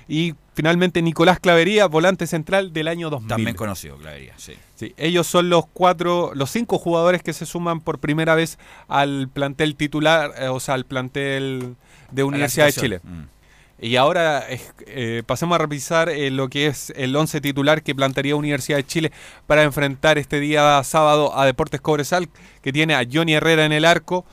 [0.07, 3.27] Y finalmente Nicolás Clavería, volante central del año 2000.
[3.27, 4.53] También conocido, Clavería, sí.
[4.75, 8.57] Sí, ellos son los cuatro, los cinco jugadores que se suman por primera vez
[8.87, 11.75] al plantel titular, eh, o sea, al plantel
[12.11, 12.99] de Universidad de Chile.
[13.03, 13.23] Mm.
[13.79, 18.35] Y ahora eh, pasemos a revisar eh, lo que es el 11 titular que plantearía
[18.35, 19.11] Universidad de Chile
[19.47, 22.29] para enfrentar este día sábado a Deportes Cobresal,
[22.61, 24.25] que tiene a Johnny Herrera en el arco,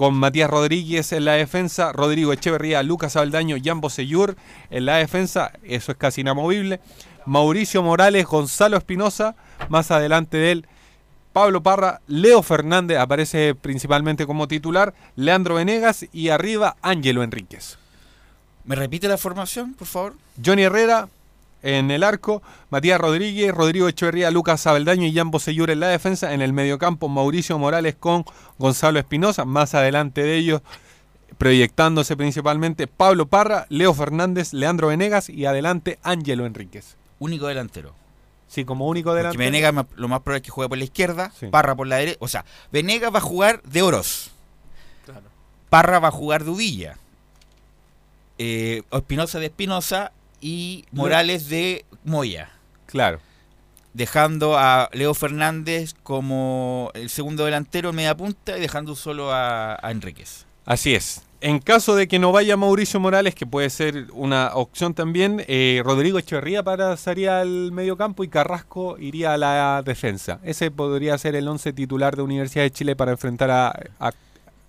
[0.00, 4.34] con Matías Rodríguez en la defensa, Rodrigo Echeverría, Lucas Aldaño, Jan Bosellur
[4.70, 6.80] en la defensa, eso es casi inamovible,
[7.26, 9.36] Mauricio Morales, Gonzalo Espinosa,
[9.68, 10.66] más adelante de él,
[11.34, 17.76] Pablo Parra, Leo Fernández aparece principalmente como titular, Leandro Venegas y arriba Ángelo Enríquez.
[18.64, 20.14] ¿Me repite la formación, por favor?
[20.42, 21.10] Johnny Herrera
[21.62, 26.32] en el arco, Matías Rodríguez, Rodrigo Echeverría, Lucas Abeldaño y Jan Bosellur en la defensa.
[26.32, 28.24] En el mediocampo, Mauricio Morales con
[28.58, 29.44] Gonzalo Espinosa.
[29.44, 30.62] Más adelante de ellos,
[31.38, 36.96] proyectándose principalmente Pablo Parra, Leo Fernández, Leandro Venegas y adelante Ángelo Enríquez.
[37.18, 37.94] Único delantero.
[38.48, 39.44] Sí, como único Porque delantero.
[39.44, 42.18] Venegas ma- lo más probable es que juegue por la izquierda, Parra por la derecha.
[42.20, 44.30] O sea, Venegas va a jugar de Oroz.
[45.68, 46.96] Parra va a jugar de Uvilla.
[48.38, 52.50] Eh, Espinosa de Espinosa y Morales de Moya.
[52.86, 53.20] Claro.
[53.92, 59.78] Dejando a Leo Fernández como el segundo delantero en media punta y dejando solo a,
[59.82, 60.46] a Enríquez.
[60.64, 61.22] Así es.
[61.42, 65.80] En caso de que no vaya Mauricio Morales, que puede ser una opción también, eh,
[65.82, 70.38] Rodrigo Echeverría pasaría al mediocampo y Carrasco iría a la defensa.
[70.44, 73.68] Ese podría ser el 11 titular de Universidad de Chile para enfrentar a,
[73.98, 74.12] a,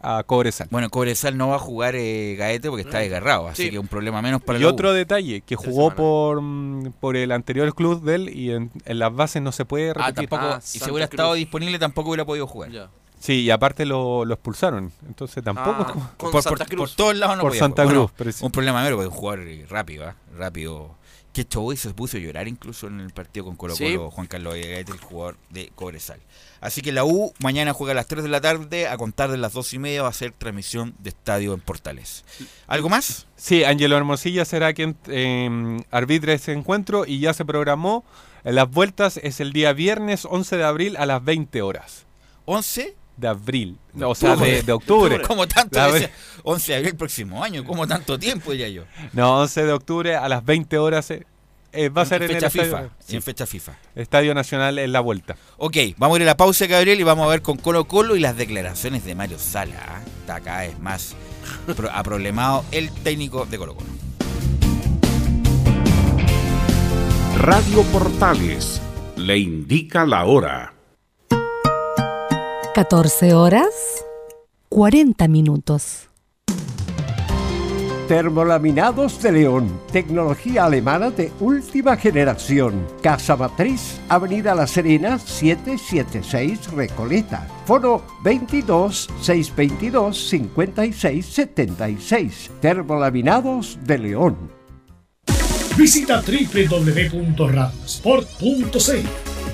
[0.04, 0.68] a Cobresal.
[0.72, 3.70] Bueno, Cobresal no va a jugar eh, Gaete porque está desgarrado, así Sí.
[3.72, 4.72] que un problema menos para y la U.
[4.72, 9.00] otro detalle, que jugó por, mm, por el anterior club de él y en, en
[9.00, 10.30] las bases no se puede Ah, repetir.
[10.30, 12.90] tampoco, y si hubiera estado disponible tampoco hubiera podido jugar.
[13.20, 14.92] Sí, y aparte lo, lo expulsaron.
[15.08, 15.86] Entonces tampoco.
[15.88, 17.96] Ah, por, por- por todos lados no Por podía Santa jugar.
[17.96, 18.12] Cruz.
[18.18, 18.46] Bueno.
[18.48, 20.16] Un problema menos porque es un jugador eh, rápido, ¿ah?
[20.36, 20.96] rápido.
[21.34, 24.16] Que show y se puso a llorar incluso en el partido con Colo Colo, Sí.
[24.16, 26.20] Juan Carlos Gaete, el jugador de Cobresal.
[26.60, 29.38] Así que la U mañana juega a las 3 de la tarde, a contar de
[29.38, 32.26] las 2 y media va a ser transmisión de estadio en Portales.
[32.68, 33.28] ¿Algo más?
[33.38, 38.04] Sí, Angelo Hermosilla será quien eh, arbitre ese encuentro y ya se programó.
[38.44, 42.06] Las vueltas es el día viernes 11 de abril a las 20 horas.
[42.46, 42.94] ¿11?
[43.18, 43.78] De abril.
[44.04, 45.22] o sea, de, de octubre.
[45.28, 45.78] ¿Cómo tanto?
[45.78, 46.12] La- Decía,
[46.44, 47.64] 11 de abril el próximo año.
[47.64, 48.84] ¿Cómo tanto tiempo ya yo?
[49.14, 51.12] No, 11 de octubre a las 20 horas.
[51.12, 51.26] eh,
[51.74, 52.90] eh, va a ser en, fecha el estadio, FIFA.
[53.00, 53.74] sí, En fecha FIFA.
[53.96, 55.38] Estadio Nacional en la vuelta.
[55.58, 58.16] Ok, vamos a ir a la pausa, Gabriel, y vamos a ver con Colo Colo
[58.16, 59.76] y las declaraciones de Mario Sala.
[59.88, 60.02] ¿ah?
[60.22, 61.16] Está cada vez más
[61.78, 63.88] pro- aproblemado el técnico de Colo Colo.
[67.38, 68.82] Radio Portales
[69.16, 70.74] le indica la hora.
[72.74, 73.68] 14 horas
[74.70, 76.08] 40 minutos.
[78.08, 82.88] Termolaminados de León, tecnología alemana de última generación.
[83.02, 87.46] Casa Matriz, Avenida La Serena, 776 Recoleta.
[87.66, 92.52] Foro 22 622 56 76.
[92.62, 94.38] Termolaminados de León.
[95.78, 99.08] Visita www.radiosport.cl,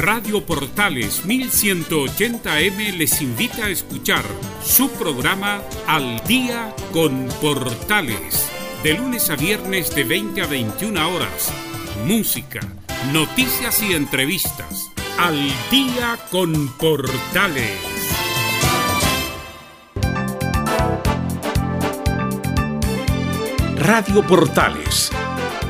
[0.00, 4.24] Radio Portales 1180M les invita a escuchar
[4.64, 8.48] su programa Al Día con Portales,
[8.82, 11.52] de lunes a viernes de 20 a 21 horas.
[12.06, 12.60] Música,
[13.12, 14.90] noticias y entrevistas.
[15.18, 15.36] Al
[15.70, 17.78] Día con Portales.
[23.76, 25.10] Radio Portales,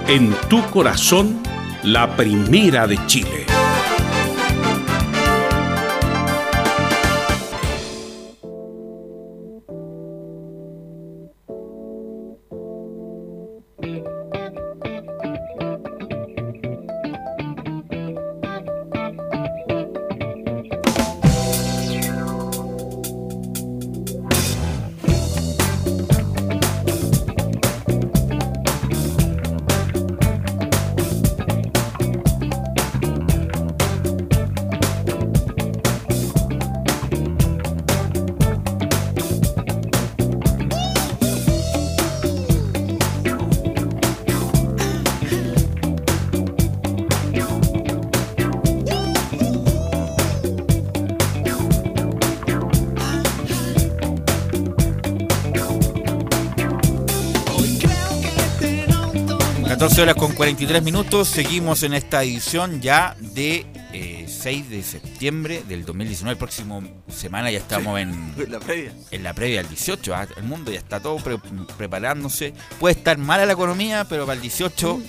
[0.07, 1.43] en tu corazón,
[1.83, 3.60] la primera de Chile.
[59.99, 61.29] Horas con 43 minutos.
[61.29, 66.33] Seguimos en esta edición ya de eh, 6 de septiembre del 2019.
[66.33, 68.93] El próximo semana ya estamos en, En la previa.
[69.11, 70.15] en la previa al 18.
[70.15, 71.39] ah, El mundo ya está todo pre-
[71.77, 72.55] preparándose.
[72.79, 75.01] Puede estar mala la economía, pero para el 18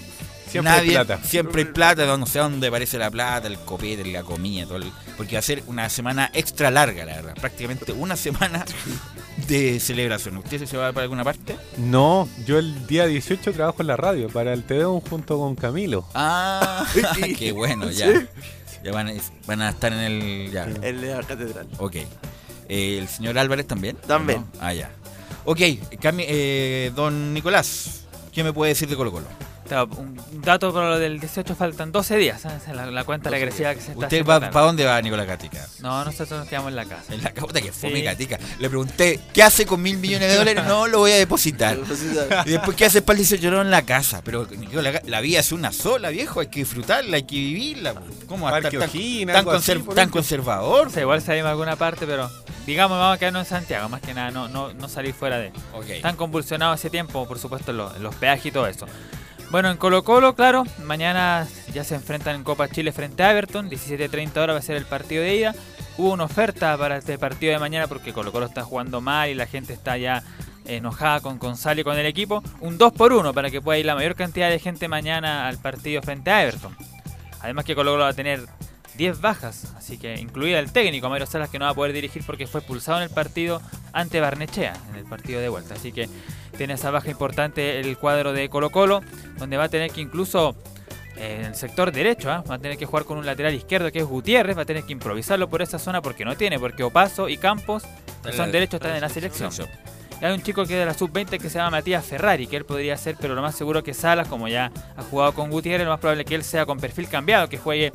[0.49, 1.19] Siempre hay plata.
[1.23, 4.91] Siempre hay plata, no sé dónde aparece la plata, el copete, la comida, todo el-
[5.15, 7.35] porque va a ser una semana extra larga, la verdad.
[7.39, 8.65] Prácticamente una semana
[9.51, 10.37] de celebración.
[10.37, 11.57] ¿Usted se va para alguna parte?
[11.77, 16.05] No, yo el día 18 trabajo en la radio para el TVO junto con Camilo.
[16.13, 16.85] Ah,
[17.37, 18.07] qué bueno, ya.
[18.07, 18.25] ¿Sí?
[18.83, 19.13] Ya van a,
[19.45, 20.51] van a estar en el.
[20.51, 20.63] Ya.
[20.81, 21.67] En la catedral.
[21.77, 21.95] Ok.
[22.69, 23.97] Eh, ¿El señor Álvarez también?
[24.07, 24.39] También.
[24.39, 24.47] ¿No?
[24.61, 24.89] Ah, ya.
[25.43, 25.57] Ok,
[26.01, 29.25] Cami- eh, don Nicolás, ¿qué me puede decir de Colo Colo?
[29.71, 32.67] Un dato para lo del 18 faltan 12 días, ¿sabes?
[32.75, 35.65] La, la cuenta regresiva que se está ¿Usted haciendo va para dónde va, Nicolás Gatica?
[35.79, 37.13] No, nosotros nos quedamos en la casa.
[37.13, 38.01] En la puta que fome Sí.
[38.01, 38.39] Gatica.
[38.59, 40.63] Le pregunté, ¿qué hace con mil millones de dólares?
[40.65, 41.77] No, lo voy a depositar.
[42.45, 43.51] y después, ¿qué hace para el 18?
[43.51, 44.21] No, en la casa.
[44.23, 46.39] Pero Nicolás, la vida es una sola, viejo.
[46.39, 47.95] Hay que disfrutarla, hay que vivirla.
[48.27, 50.87] ¿Cómo va a estar tan, tan, así, conservador?
[50.87, 52.29] O sea, igual salimos a alguna parte, pero
[52.65, 55.51] digamos, vamos a quedarnos en Santiago, más que nada, no, no, no salir fuera de.
[55.73, 56.01] Ok.
[56.01, 58.85] Tan convulsionado ese tiempo, por supuesto, los peajes y todo eso.
[59.51, 63.69] Bueno, en Colo Colo, claro, mañana ya se enfrentan en Copa Chile frente a Everton,
[63.69, 65.55] 17.30 horas va a ser el partido de ida.
[65.97, 69.33] Hubo una oferta para este partido de mañana porque Colo Colo está jugando mal y
[69.33, 70.23] la gente está ya
[70.63, 72.41] enojada con Gonzalo y con el equipo.
[72.61, 75.57] Un 2 por 1 para que pueda ir la mayor cantidad de gente mañana al
[75.57, 76.73] partido frente a Everton.
[77.41, 78.47] Además que Colo Colo va a tener
[78.95, 82.23] 10 bajas, así que incluida el técnico Mario Salas que no va a poder dirigir
[82.25, 83.61] porque fue expulsado en el partido
[83.93, 85.75] ante Barnechea, en el partido de vuelta.
[85.75, 86.09] Así que
[86.57, 89.01] tiene esa baja importante el cuadro de Colo Colo,
[89.37, 90.55] donde va a tener que incluso
[91.17, 92.43] eh, en el sector derecho, ¿ah?
[92.49, 94.83] va a tener que jugar con un lateral izquierdo que es Gutiérrez, va a tener
[94.83, 97.83] que improvisarlo por esa zona porque no tiene, porque Opaso y Campos,
[98.23, 99.51] que son derechos, están en la selección.
[100.21, 102.63] Hay un chico que es de la sub-20 que se llama Matías Ferrari, que él
[102.63, 105.91] podría ser, pero lo más seguro que Salas, como ya ha jugado con Gutiérrez, lo
[105.91, 107.91] más probable que él sea con perfil cambiado, que juegue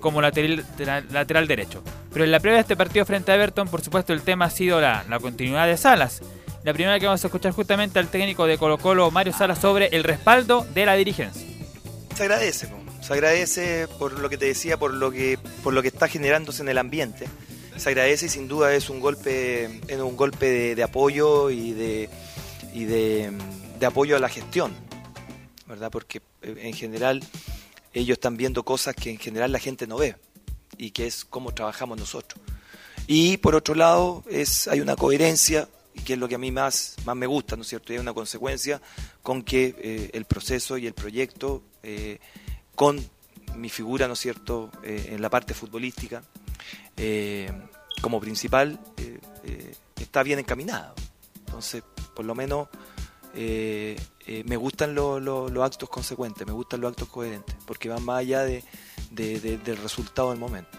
[0.00, 0.66] como lateral,
[1.10, 1.82] lateral derecho.
[2.12, 4.50] Pero en la previa de este partido frente a Everton, por supuesto, el tema ha
[4.50, 6.20] sido la, la continuidad de Salas.
[6.62, 9.86] La primera que vamos a escuchar justamente al técnico de Colo Colo, Mario Salas, sobre
[9.86, 11.42] el respaldo de la dirigencia.
[12.14, 12.68] Se agradece,
[13.00, 16.62] se agradece por lo que te decía, por lo que, por lo que está generándose
[16.62, 17.26] en el ambiente.
[17.82, 22.08] Se agradece y sin duda es un golpe, es un golpe de, apoyo y de,
[22.72, 23.32] y de,
[23.84, 24.72] apoyo a la gestión,
[25.66, 25.90] ¿verdad?
[25.90, 27.24] Porque eh, en general
[27.92, 30.14] ellos están viendo cosas que en general la gente no ve
[30.78, 32.40] y que es cómo trabajamos nosotros.
[33.08, 35.68] Y por otro lado, es, hay una coherencia,
[36.04, 37.92] que es lo que a mí más, más me gusta, ¿no es cierto?
[37.92, 38.80] Y hay una consecuencia
[39.24, 42.20] con que eh, el proceso y el proyecto, eh,
[42.76, 43.04] con
[43.56, 46.22] mi figura, ¿no es cierto?, en la parte futbolística,
[48.02, 50.94] como principal, eh, eh, está bien encaminado.
[51.46, 51.82] Entonces,
[52.14, 52.68] por lo menos
[53.34, 53.96] eh,
[54.46, 58.18] me gustan lo- lo- los actos consecuentes, me gustan los actos coherentes, porque van más
[58.18, 58.62] allá de,
[59.10, 60.78] de- de- del resultado del momento.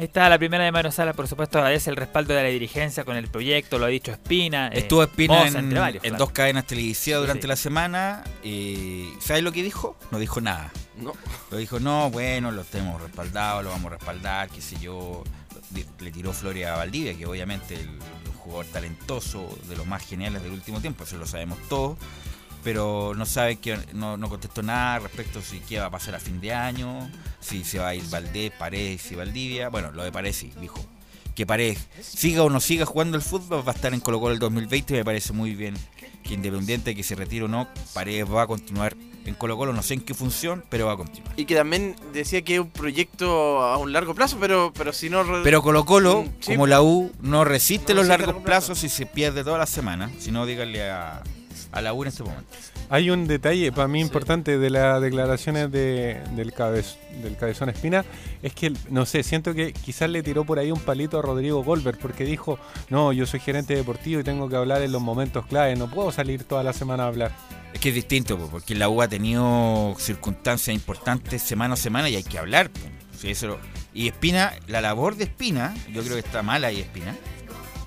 [0.00, 3.04] Ahí está la primera de Mario Sala, por supuesto, agradece el respaldo de la dirigencia
[3.04, 4.68] con el proyecto, lo ha dicho Espina.
[4.68, 6.24] eh, Estuvo Espina en, entre varios, en claro.
[6.24, 7.48] dos cadenas televisivas durante Sí.
[7.48, 8.24] la semana.
[8.42, 9.98] Y ¿Sabes lo que dijo?
[10.10, 10.72] No dijo nada.
[10.96, 11.12] No.
[11.50, 15.22] Lo dijo, no, bueno, lo tenemos respaldado, lo vamos a respaldar, qué sé yo.
[16.00, 20.42] Le tiró flores a Valdivia, que obviamente el, un jugador talentoso, de los más geniales
[20.42, 21.98] del último tiempo, eso lo sabemos todos.
[22.62, 26.14] Pero no sabe que no, no contestó nada respecto a si qué va a pasar
[26.14, 29.68] a fin de año, si se va a ir Valdés, Paredes y Valdivia.
[29.70, 30.84] Bueno, lo de Paredes sí, dijo
[31.34, 34.34] que Paredes siga o no siga jugando el fútbol, va a estar en Colo Colo
[34.34, 35.74] el 2020 y me parece muy bien
[36.22, 38.94] que independiente de que se retire o no, Paredes va a continuar
[39.24, 41.32] en Colo Colo, no sé en qué función, pero va a continuar.
[41.38, 45.08] Y que también decía que es un proyecto a un largo plazo, pero, pero si
[45.08, 45.24] no...
[45.42, 46.52] Pero Colo Colo, Mm, sí.
[46.52, 48.66] como la U, no resiste No los resiste largos largo plazo.
[48.68, 51.22] plazos y se pierde toda la semana, si no díganle a,
[51.72, 52.50] a la U en este momento.
[52.88, 58.04] Hay un detalle para mí importante de las declaraciones de- del, cabez- del cabezón Espina,
[58.42, 61.62] es que, no sé, siento que quizás le tiró por ahí un palito a Rodrigo
[61.62, 62.58] Goldberg, porque dijo,
[62.88, 66.10] no, yo soy gerente deportivo y tengo que hablar en los momentos clave, no puedo
[66.10, 67.32] salir toda la semana a hablar.
[67.72, 72.08] Es que es distinto, po, porque la U ha tenido circunstancias importantes semana a semana
[72.08, 72.70] y hay que hablar.
[73.16, 73.58] Sí, eso lo-
[73.94, 77.16] y Espina, la labor de Espina, yo creo que está mal ahí Espina,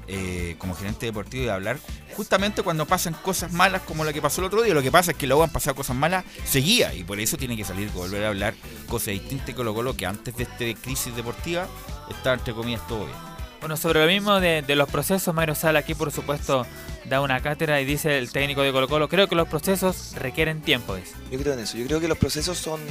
[0.07, 1.77] eh, como gerente deportivo, de hablar
[2.15, 4.73] justamente cuando pasan cosas malas como la que pasó el otro día.
[4.73, 7.57] Lo que pasa es que U han pasado cosas malas, seguía, y por eso tiene
[7.57, 8.53] que salir, volver a hablar
[8.87, 11.67] cosas distintas y Colo Colo que antes de esta crisis deportiva
[12.09, 13.17] estaba entre comillas todo bien.
[13.59, 16.67] Bueno, sobre lo mismo de, de los procesos, Mario Sala aquí por supuesto
[17.05, 20.61] da una cátedra y dice el técnico de Colo Colo, creo que los procesos requieren
[20.61, 20.95] tiempo.
[20.95, 21.13] dice.
[21.31, 21.77] Yo creo en eso.
[21.77, 22.81] Yo creo que los procesos son,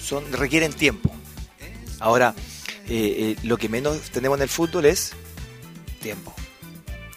[0.00, 1.10] son requieren tiempo.
[1.98, 2.34] Ahora,
[2.88, 5.12] eh, eh, lo que menos tenemos en el fútbol es
[6.00, 6.34] tiempo.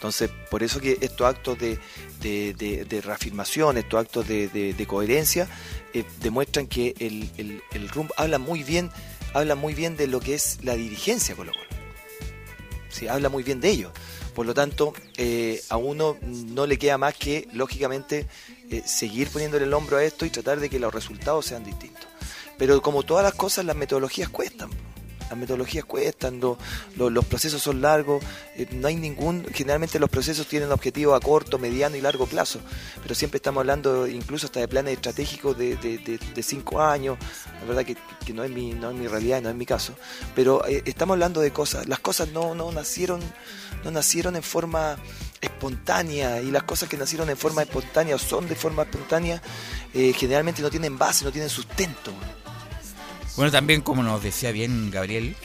[0.06, 1.78] Entonces, por eso que estos actos de,
[2.20, 2.54] de,
[2.88, 5.48] de- reafirmación, estos actos de coherencia,
[5.92, 8.90] eh, demuestran que el, el, el rumbo habla muy bien,
[9.34, 11.64] habla muy bien de lo que es la dirigencia Colo Colo.
[12.88, 13.92] Sí, habla muy bien de ello.
[14.34, 18.26] Por lo tanto, eh, a uno no le queda más que, lógicamente,
[18.70, 22.06] eh, seguir poniéndole el hombro a esto y tratar de que los resultados sean distintos.
[22.58, 24.70] Pero como todas las cosas, las metodologías cuestan.
[25.28, 26.56] Las metodologías cuestan, lo-
[26.96, 28.22] lo- los procesos son largos,
[28.56, 32.60] eh, no hay ningún, generalmente los procesos tienen objetivos a corto, mediano y largo plazo,
[33.02, 37.18] pero siempre estamos hablando incluso hasta de planes estratégicos de, de- de- de cinco años,
[37.60, 39.94] la verdad que, que no, es mi, no es mi realidad, no es mi caso,
[40.34, 43.20] pero eh, estamos hablando de cosas, las cosas no, no nacieron,
[43.84, 44.96] no nacieron en forma
[45.40, 49.42] espontánea y las cosas que nacieron en forma espontánea o son de forma espontánea
[49.94, 52.12] eh, generalmente no tienen base, no tienen sustento.
[53.36, 55.36] Bueno, también como nos decía bien Gabriel,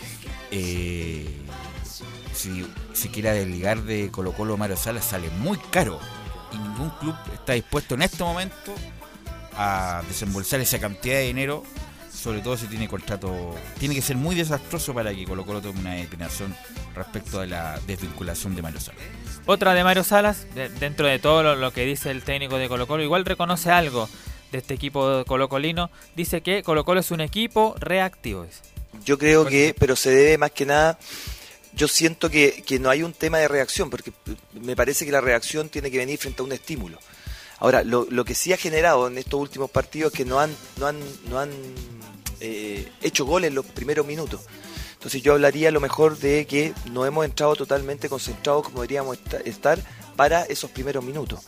[0.51, 1.25] eh,
[2.33, 5.99] si, si quiera desligar de Colo Colo Mario Salas sale muy caro
[6.53, 8.73] y ningún club está dispuesto en este momento
[9.57, 11.63] a desembolsar esa cantidad de dinero,
[12.13, 13.53] sobre todo si tiene contrato.
[13.79, 16.55] Tiene que ser muy desastroso para que Colo Colo tome una determinación
[16.95, 19.01] respecto a la desvinculación de Mario Salas.
[19.45, 22.87] Otra de Mario Salas, de- dentro de todo lo que dice el técnico de Colo
[22.87, 24.07] Colo, igual reconoce algo
[24.52, 28.45] de este equipo colocolino, dice que Colo Colo es un equipo reactivo.
[29.06, 30.99] Yo creo que, pero se debe más que nada,
[31.74, 34.12] yo siento que, que no hay un tema de reacción, porque
[34.54, 36.99] me parece que la reacción tiene que venir frente a un estímulo.
[37.60, 40.54] Ahora, lo, lo que sí ha generado en estos últimos partidos es que no han,
[40.78, 40.99] no han,
[41.30, 41.52] no han
[42.39, 44.41] eh, hecho goles en los primeros minutos.
[44.93, 49.18] Entonces yo hablaría a lo mejor de que no hemos entrado totalmente concentrados como deberíamos
[49.18, 49.80] esta- estar
[50.16, 51.39] para esos primeros minutos.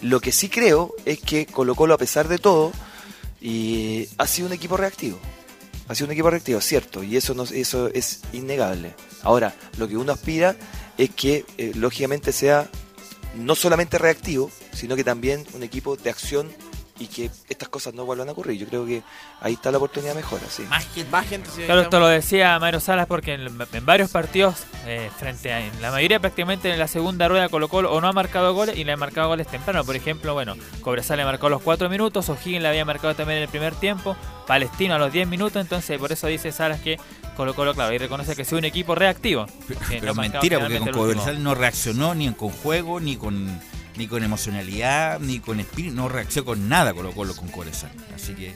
[0.00, 2.72] Lo que sí creo es que Colo Colo, a pesar de todo,
[3.40, 5.18] y ha sido un equipo reactivo.
[5.88, 8.94] Ha sido un equipo reactivo, cierto, y eso, no, eso es innegable.
[9.22, 10.56] Ahora, lo que uno aspira
[10.98, 12.68] es que, eh, lógicamente, sea
[13.36, 16.50] no solamente reactivo, sino que también un equipo de acción
[16.98, 18.58] y que estas cosas no vuelvan a ocurrir.
[18.58, 19.02] Yo creo que
[19.40, 20.64] ahí está la oportunidad de mejora, sí.
[21.10, 25.10] Más gente se Claro, esto lo decía Mario Salas porque en, en varios partidos, eh,
[25.18, 28.12] frente a en la mayoría prácticamente en la segunda rueda Colo Colo o no ha
[28.12, 29.84] marcado goles y le ha marcado goles temprano.
[29.84, 33.38] Por ejemplo, bueno, Cobresal le marcó a los 4 minutos, O'Higgins le había marcado también
[33.38, 36.98] en el primer tiempo, Palestino a los 10 minutos, entonces por eso dice Salas que
[37.36, 39.46] Colo Colo, claro, y reconoce que es un equipo reactivo.
[39.88, 40.90] Pero no mentira, porque con.
[40.90, 43.60] Cobresal no reaccionó ni con juego, ni con
[43.98, 47.90] ni con emocionalidad, ni con espíritu, no reaccionó con nada Colo Colo con Cobresal.
[48.14, 48.54] Así que,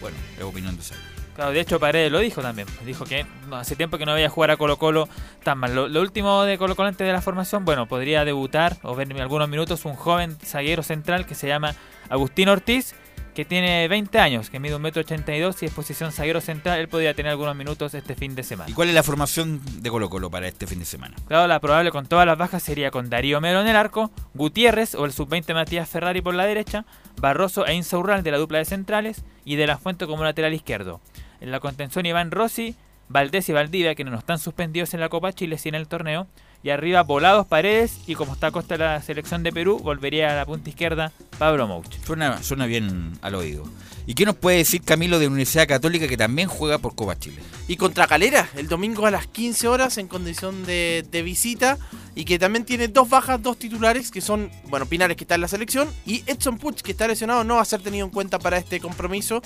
[0.00, 1.00] bueno, es opinión de Sala.
[1.34, 2.68] Claro, de hecho Paredes lo dijo también.
[2.84, 5.08] Dijo que hace tiempo que no veía jugar a Colo Colo
[5.42, 5.74] tan mal.
[5.74, 9.10] Lo, lo último de Colo Colo antes de la formación, bueno, podría debutar o ver
[9.10, 11.74] en algunos minutos un joven zaguero central que se llama
[12.10, 12.94] Agustín Ortiz,
[13.34, 16.80] que tiene 20 años, que mide 1,82m y es posición zaguero central.
[16.80, 18.70] Él podría tener algunos minutos este fin de semana.
[18.70, 21.16] ¿Y cuál es la formación de Colo Colo para este fin de semana?
[21.26, 24.94] Claro, la probable con todas las bajas sería con Darío Melo en el arco, Gutiérrez
[24.94, 26.84] o el sub-20 Matías Ferrari por la derecha,
[27.20, 31.00] Barroso e Insaurral de la dupla de centrales y De La Fuente como lateral izquierdo.
[31.40, 32.76] En la contención Iván Rossi,
[33.08, 36.26] Valdés y Valdivia, que no están suspendidos en la Copa Chile, sí en el torneo.
[36.62, 40.32] Y arriba Volados Paredes y como está a costa de la selección de Perú, volvería
[40.32, 41.98] a la punta izquierda Pablo Mouch.
[42.04, 43.64] Suena, suena bien al oído.
[44.06, 47.16] ¿Y qué nos puede decir Camilo de la Universidad Católica que también juega por Copa
[47.16, 47.40] Chile?
[47.68, 51.78] Y contra Calera, el domingo a las 15 horas en condición de, de visita.
[52.14, 55.40] Y que también tiene dos bajas, dos titulares, que son, bueno, Pinares que está en
[55.40, 55.88] la selección.
[56.04, 58.80] Y Edson Puch, que está lesionado, no va a ser tenido en cuenta para este
[58.80, 59.40] compromiso.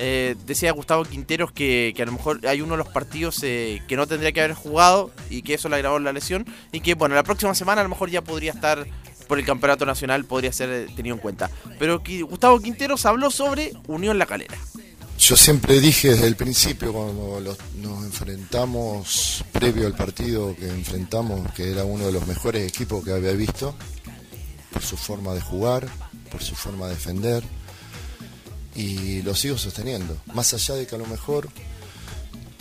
[0.00, 3.82] Eh, decía Gustavo Quinteros que, que a lo mejor hay uno de los partidos eh,
[3.88, 6.46] que no tendría que haber jugado y que eso le agravó la lesión.
[6.72, 8.86] Y que, bueno, la próxima semana a lo mejor ya podría estar
[9.26, 11.50] por el campeonato nacional, podría ser eh, tenido en cuenta.
[11.78, 14.56] Pero que Gustavo Quinteros habló sobre Unión La Calera.
[15.18, 21.52] Yo siempre dije desde el principio, cuando los- nos enfrentamos, previo al partido que enfrentamos,
[21.54, 23.74] que era uno de los mejores equipos que había visto,
[24.72, 25.88] por su forma de jugar,
[26.30, 27.42] por su forma de defender,
[28.78, 30.16] y lo sigo sosteniendo.
[30.32, 31.48] Más allá de que a lo mejor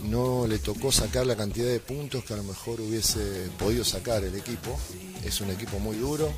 [0.03, 4.24] no le tocó sacar la cantidad de puntos que a lo mejor hubiese podido sacar
[4.24, 4.76] el equipo,
[5.24, 6.34] es un equipo muy duro,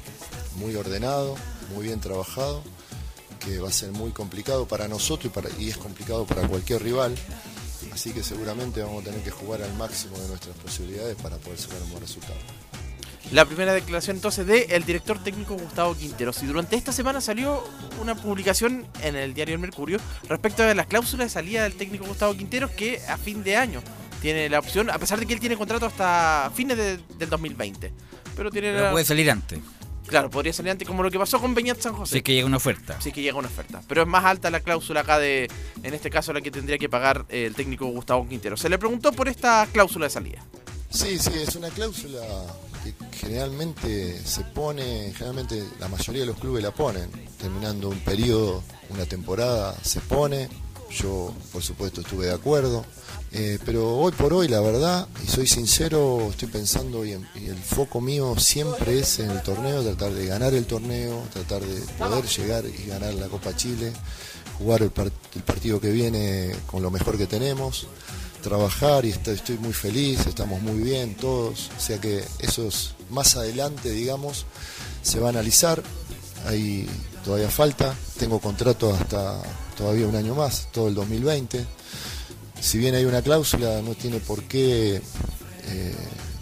[0.58, 1.36] muy ordenado,
[1.74, 2.62] muy bien trabajado
[3.40, 7.16] que va a ser muy complicado para nosotros y, y es complicado para cualquier rival.
[7.94, 11.58] Así que seguramente vamos a tener que jugar al máximo de nuestras posibilidades para poder
[11.58, 12.36] sacar un buen resultado.
[13.32, 16.42] La primera declaración entonces de el director técnico Gustavo Quinteros.
[16.42, 17.64] Y durante esta semana salió
[18.02, 22.06] una publicación en el diario El Mercurio respecto a las cláusulas de salida del técnico
[22.06, 23.84] Gustavo Quinteros que a fin de año
[24.20, 27.94] tiene la opción, a pesar de que él tiene contrato hasta fines de- del 2020.
[28.36, 29.60] Pero tiene Pero la- puede salir antes.
[30.08, 32.18] Claro, podría salir antes como lo que pasó con Beñat San José.
[32.18, 33.00] Es que llega una oferta.
[33.00, 33.84] Sí que llega una oferta.
[33.88, 35.48] Pero es más alta la cláusula acá de,
[35.84, 38.58] en este caso, la que tendría que pagar eh, el técnico Gustavo Quintero.
[38.58, 40.44] Se le preguntó por esta cláusula de salida.
[40.90, 42.20] Sí, sí, es una cláusula
[43.12, 47.10] generalmente se pone, generalmente la mayoría de los clubes la ponen.
[47.38, 50.50] Terminando un periodo, una temporada, se pone.
[50.92, 52.86] Yo, por supuesto, estuve de acuerdo.
[53.32, 58.02] Eh, pero hoy por hoy, la verdad, y soy sincero, estoy pensando y, el foco
[58.02, 62.66] mío siempre es en el torneo, tratar de ganar el torneo, tratar de poder llegar
[62.66, 63.94] y ganar la Copa Chile,
[64.58, 67.88] jugar el partido que viene con lo mejor que tenemos,
[68.42, 73.36] trabajar y estoy, muy feliz, estamos muy bien todos, o sea que eso es más
[73.36, 74.46] adelante, digamos,
[75.02, 75.82] se va a analizar,
[76.48, 76.88] ahí
[77.24, 79.42] todavía falta, tengo contrato hasta
[79.78, 81.80] todavía un año más, todo el 2020
[82.62, 85.96] si bien hay una cláusula, no tiene por qué eh,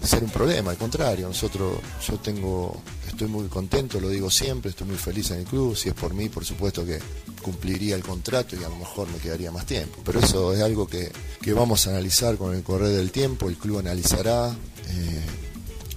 [0.03, 2.81] ser un problema, al contrario, nosotros, yo tengo,
[3.17, 6.13] estoy muy contento, lo digo siempre, estoy muy feliz en el club, si es por
[6.13, 6.99] mí, por supuesto que
[7.41, 10.87] cumpliría el contrato y a lo mejor me quedaría más tiempo, pero eso es algo
[10.87, 11.11] que,
[11.41, 15.25] que vamos a analizar con el correr del tiempo, el club analizará, eh,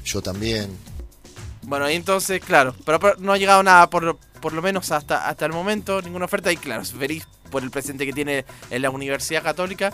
[0.03, 0.71] yo también,
[1.63, 5.29] Bueno, ahí entonces, claro, pero, pero no ha llegado nada por, por lo menos hasta,
[5.29, 6.51] hasta el momento, ninguna oferta.
[6.51, 9.93] Y claro, feliz por el presente que tiene en la Universidad Católica.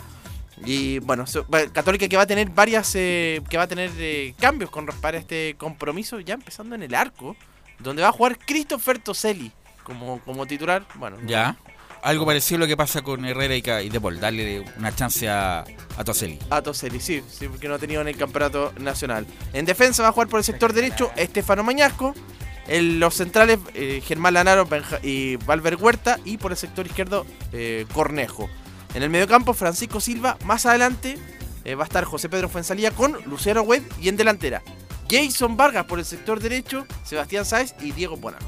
[0.65, 1.25] Y bueno,
[1.73, 5.17] Católica que va a tener varias, eh, que va a tener eh, cambios con para
[5.17, 7.35] este compromiso, ya empezando en el arco,
[7.79, 9.51] donde va a jugar Christopher Toselli
[9.83, 10.83] como, como titular.
[10.95, 11.55] Bueno, no- Ya.
[12.03, 14.19] Algo parecido a lo que pasa con Herrera y, y De Paul.
[14.19, 15.65] Darle una chance a,
[15.97, 16.37] a Toselli.
[16.51, 19.25] A Toselli, sí, sí, porque no ha tenido en el campeonato nacional.
[19.51, 22.13] En defensa va a jugar por el sector derecho Estefano Mañasco.
[22.67, 26.19] En los centrales, eh, Germán Lanaro Benja- y Valver Huerta.
[26.23, 28.47] Y por el sector izquierdo, eh, Cornejo.
[28.97, 30.39] En el mediocampo, Francisco Silva.
[30.43, 31.19] Más adelante
[31.63, 33.83] eh, va a estar José Pedro Fuensalía con Lucero Webb.
[34.01, 34.63] Y en delantera,
[35.07, 38.47] Jason Vargas por el sector derecho, Sebastián Sáez y Diego Bonante.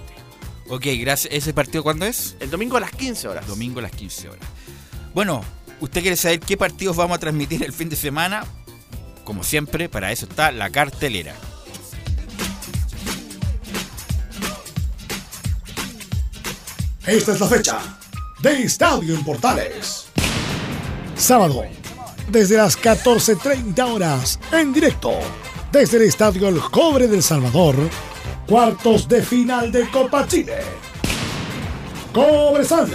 [0.67, 1.31] Ok, gracias.
[1.31, 2.35] ¿Ese partido cuándo es?
[2.39, 3.45] El domingo a las 15 horas.
[3.45, 4.43] Domingo a las 15 horas.
[5.13, 5.45] Bueno,
[5.81, 8.43] ¿usted quiere saber qué partidos vamos a transmitir el fin de semana?
[9.25, 11.35] Como siempre, para eso está la cartelera.
[17.05, 17.99] Esta es la fecha
[18.41, 20.08] de Estadio en Portales.
[21.19, 21.63] Sábado,
[22.31, 25.11] desde las 14.30 horas, en directo,
[25.69, 27.75] desde el Estadio El Cobre del Salvador,
[28.47, 30.59] cuartos de final de Copa Chile.
[32.13, 32.89] Cobresal,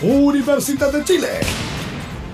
[0.00, 1.28] Universidad de Chile,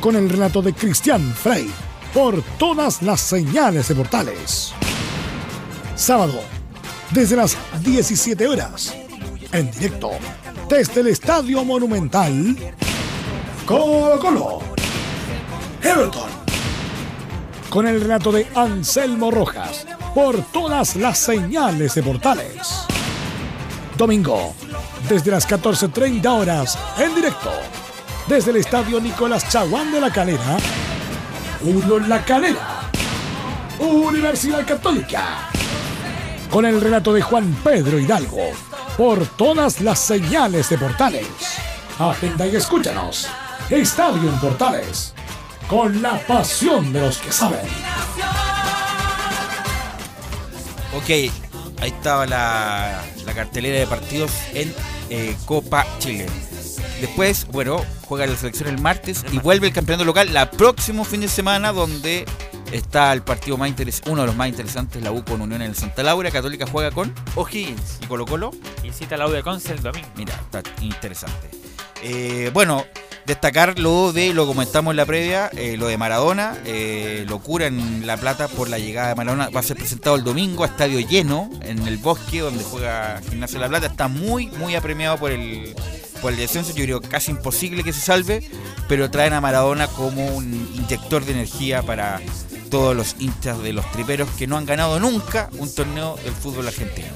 [0.00, 1.68] con el relato de Cristian Frey,
[2.14, 4.72] por todas las señales de Portales.
[5.96, 6.40] Sábado,
[7.10, 8.94] desde las 17 horas,
[9.50, 10.12] en directo,
[10.68, 12.56] desde el Estadio Monumental,
[13.66, 14.58] Colo Colo,
[15.82, 16.28] Everton,
[17.70, 22.84] con el relato de Anselmo Rojas, por todas las señales de Portales.
[23.96, 24.54] Domingo,
[25.08, 27.52] desde las 14.30 horas, en directo,
[28.26, 30.56] desde el Estadio Nicolás Chaguán de la Calera,
[31.60, 32.90] Unión La Calera,
[33.78, 35.48] Universidad Católica,
[36.50, 38.42] con el relato de Juan Pedro Hidalgo,
[38.96, 41.26] por todas las señales de Portales.
[41.98, 43.28] Agenda y escúchanos.
[43.70, 45.14] Estadio en Portales,
[45.68, 47.60] con la pasión de los que saben.
[50.94, 51.30] Ok, ahí
[51.82, 54.74] estaba la, la cartelera de partidos en
[55.08, 56.26] eh, Copa Chile.
[57.00, 61.20] Después, bueno, juega la selección el martes y vuelve el campeonato local la próximo fin
[61.22, 62.26] de semana donde
[62.70, 65.70] está el partido más interes uno de los más interesantes, la U con Unión en
[65.70, 66.30] el Santa Laura.
[66.30, 68.50] Católica juega con O'Higgins y Colo Colo.
[68.82, 70.08] Y cita la U de Conce el domingo.
[70.14, 71.50] Mira, está interesante.
[72.02, 72.84] Eh, bueno,
[73.26, 78.06] destacar lo de, lo comentamos en la previa, eh, lo de Maradona, eh, locura en
[78.06, 79.50] La Plata por la llegada de Maradona.
[79.50, 83.58] Va a ser presentado el domingo a estadio lleno en el bosque donde juega Gimnasia
[83.58, 83.86] La Plata.
[83.86, 85.74] Está muy, muy apremiado por el,
[86.20, 86.72] por el descenso.
[86.74, 88.48] Yo creo casi imposible que se salve,
[88.88, 92.20] pero traen a Maradona como un inyector de energía para
[92.70, 96.68] todos los hinchas de los triperos que no han ganado nunca un torneo del fútbol
[96.68, 97.08] argentino.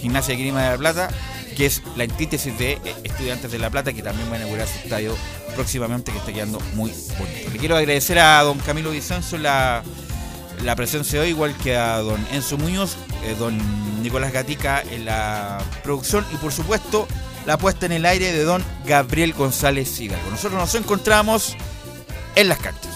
[0.00, 1.08] Gimnasia de Grima de La Plata,
[1.54, 4.66] que es la antítesis de eh, Estudiantes de La Plata, que también va a inaugurar
[4.66, 5.16] su estadio
[5.54, 7.50] próximamente, que está quedando muy bonito.
[7.52, 9.82] Le quiero agradecer a don Camilo Vicenzo la,
[10.64, 13.58] la presencia de hoy, igual que a don Enzo Muñoz, eh, don
[14.02, 17.08] Nicolás Gatica en la producción y por supuesto
[17.46, 20.30] la puesta en el aire de don Gabriel González Hidalgo.
[20.30, 21.56] Nosotros nos encontramos
[22.34, 22.93] en las canchas.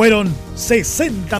[0.00, 1.38] Fueron 60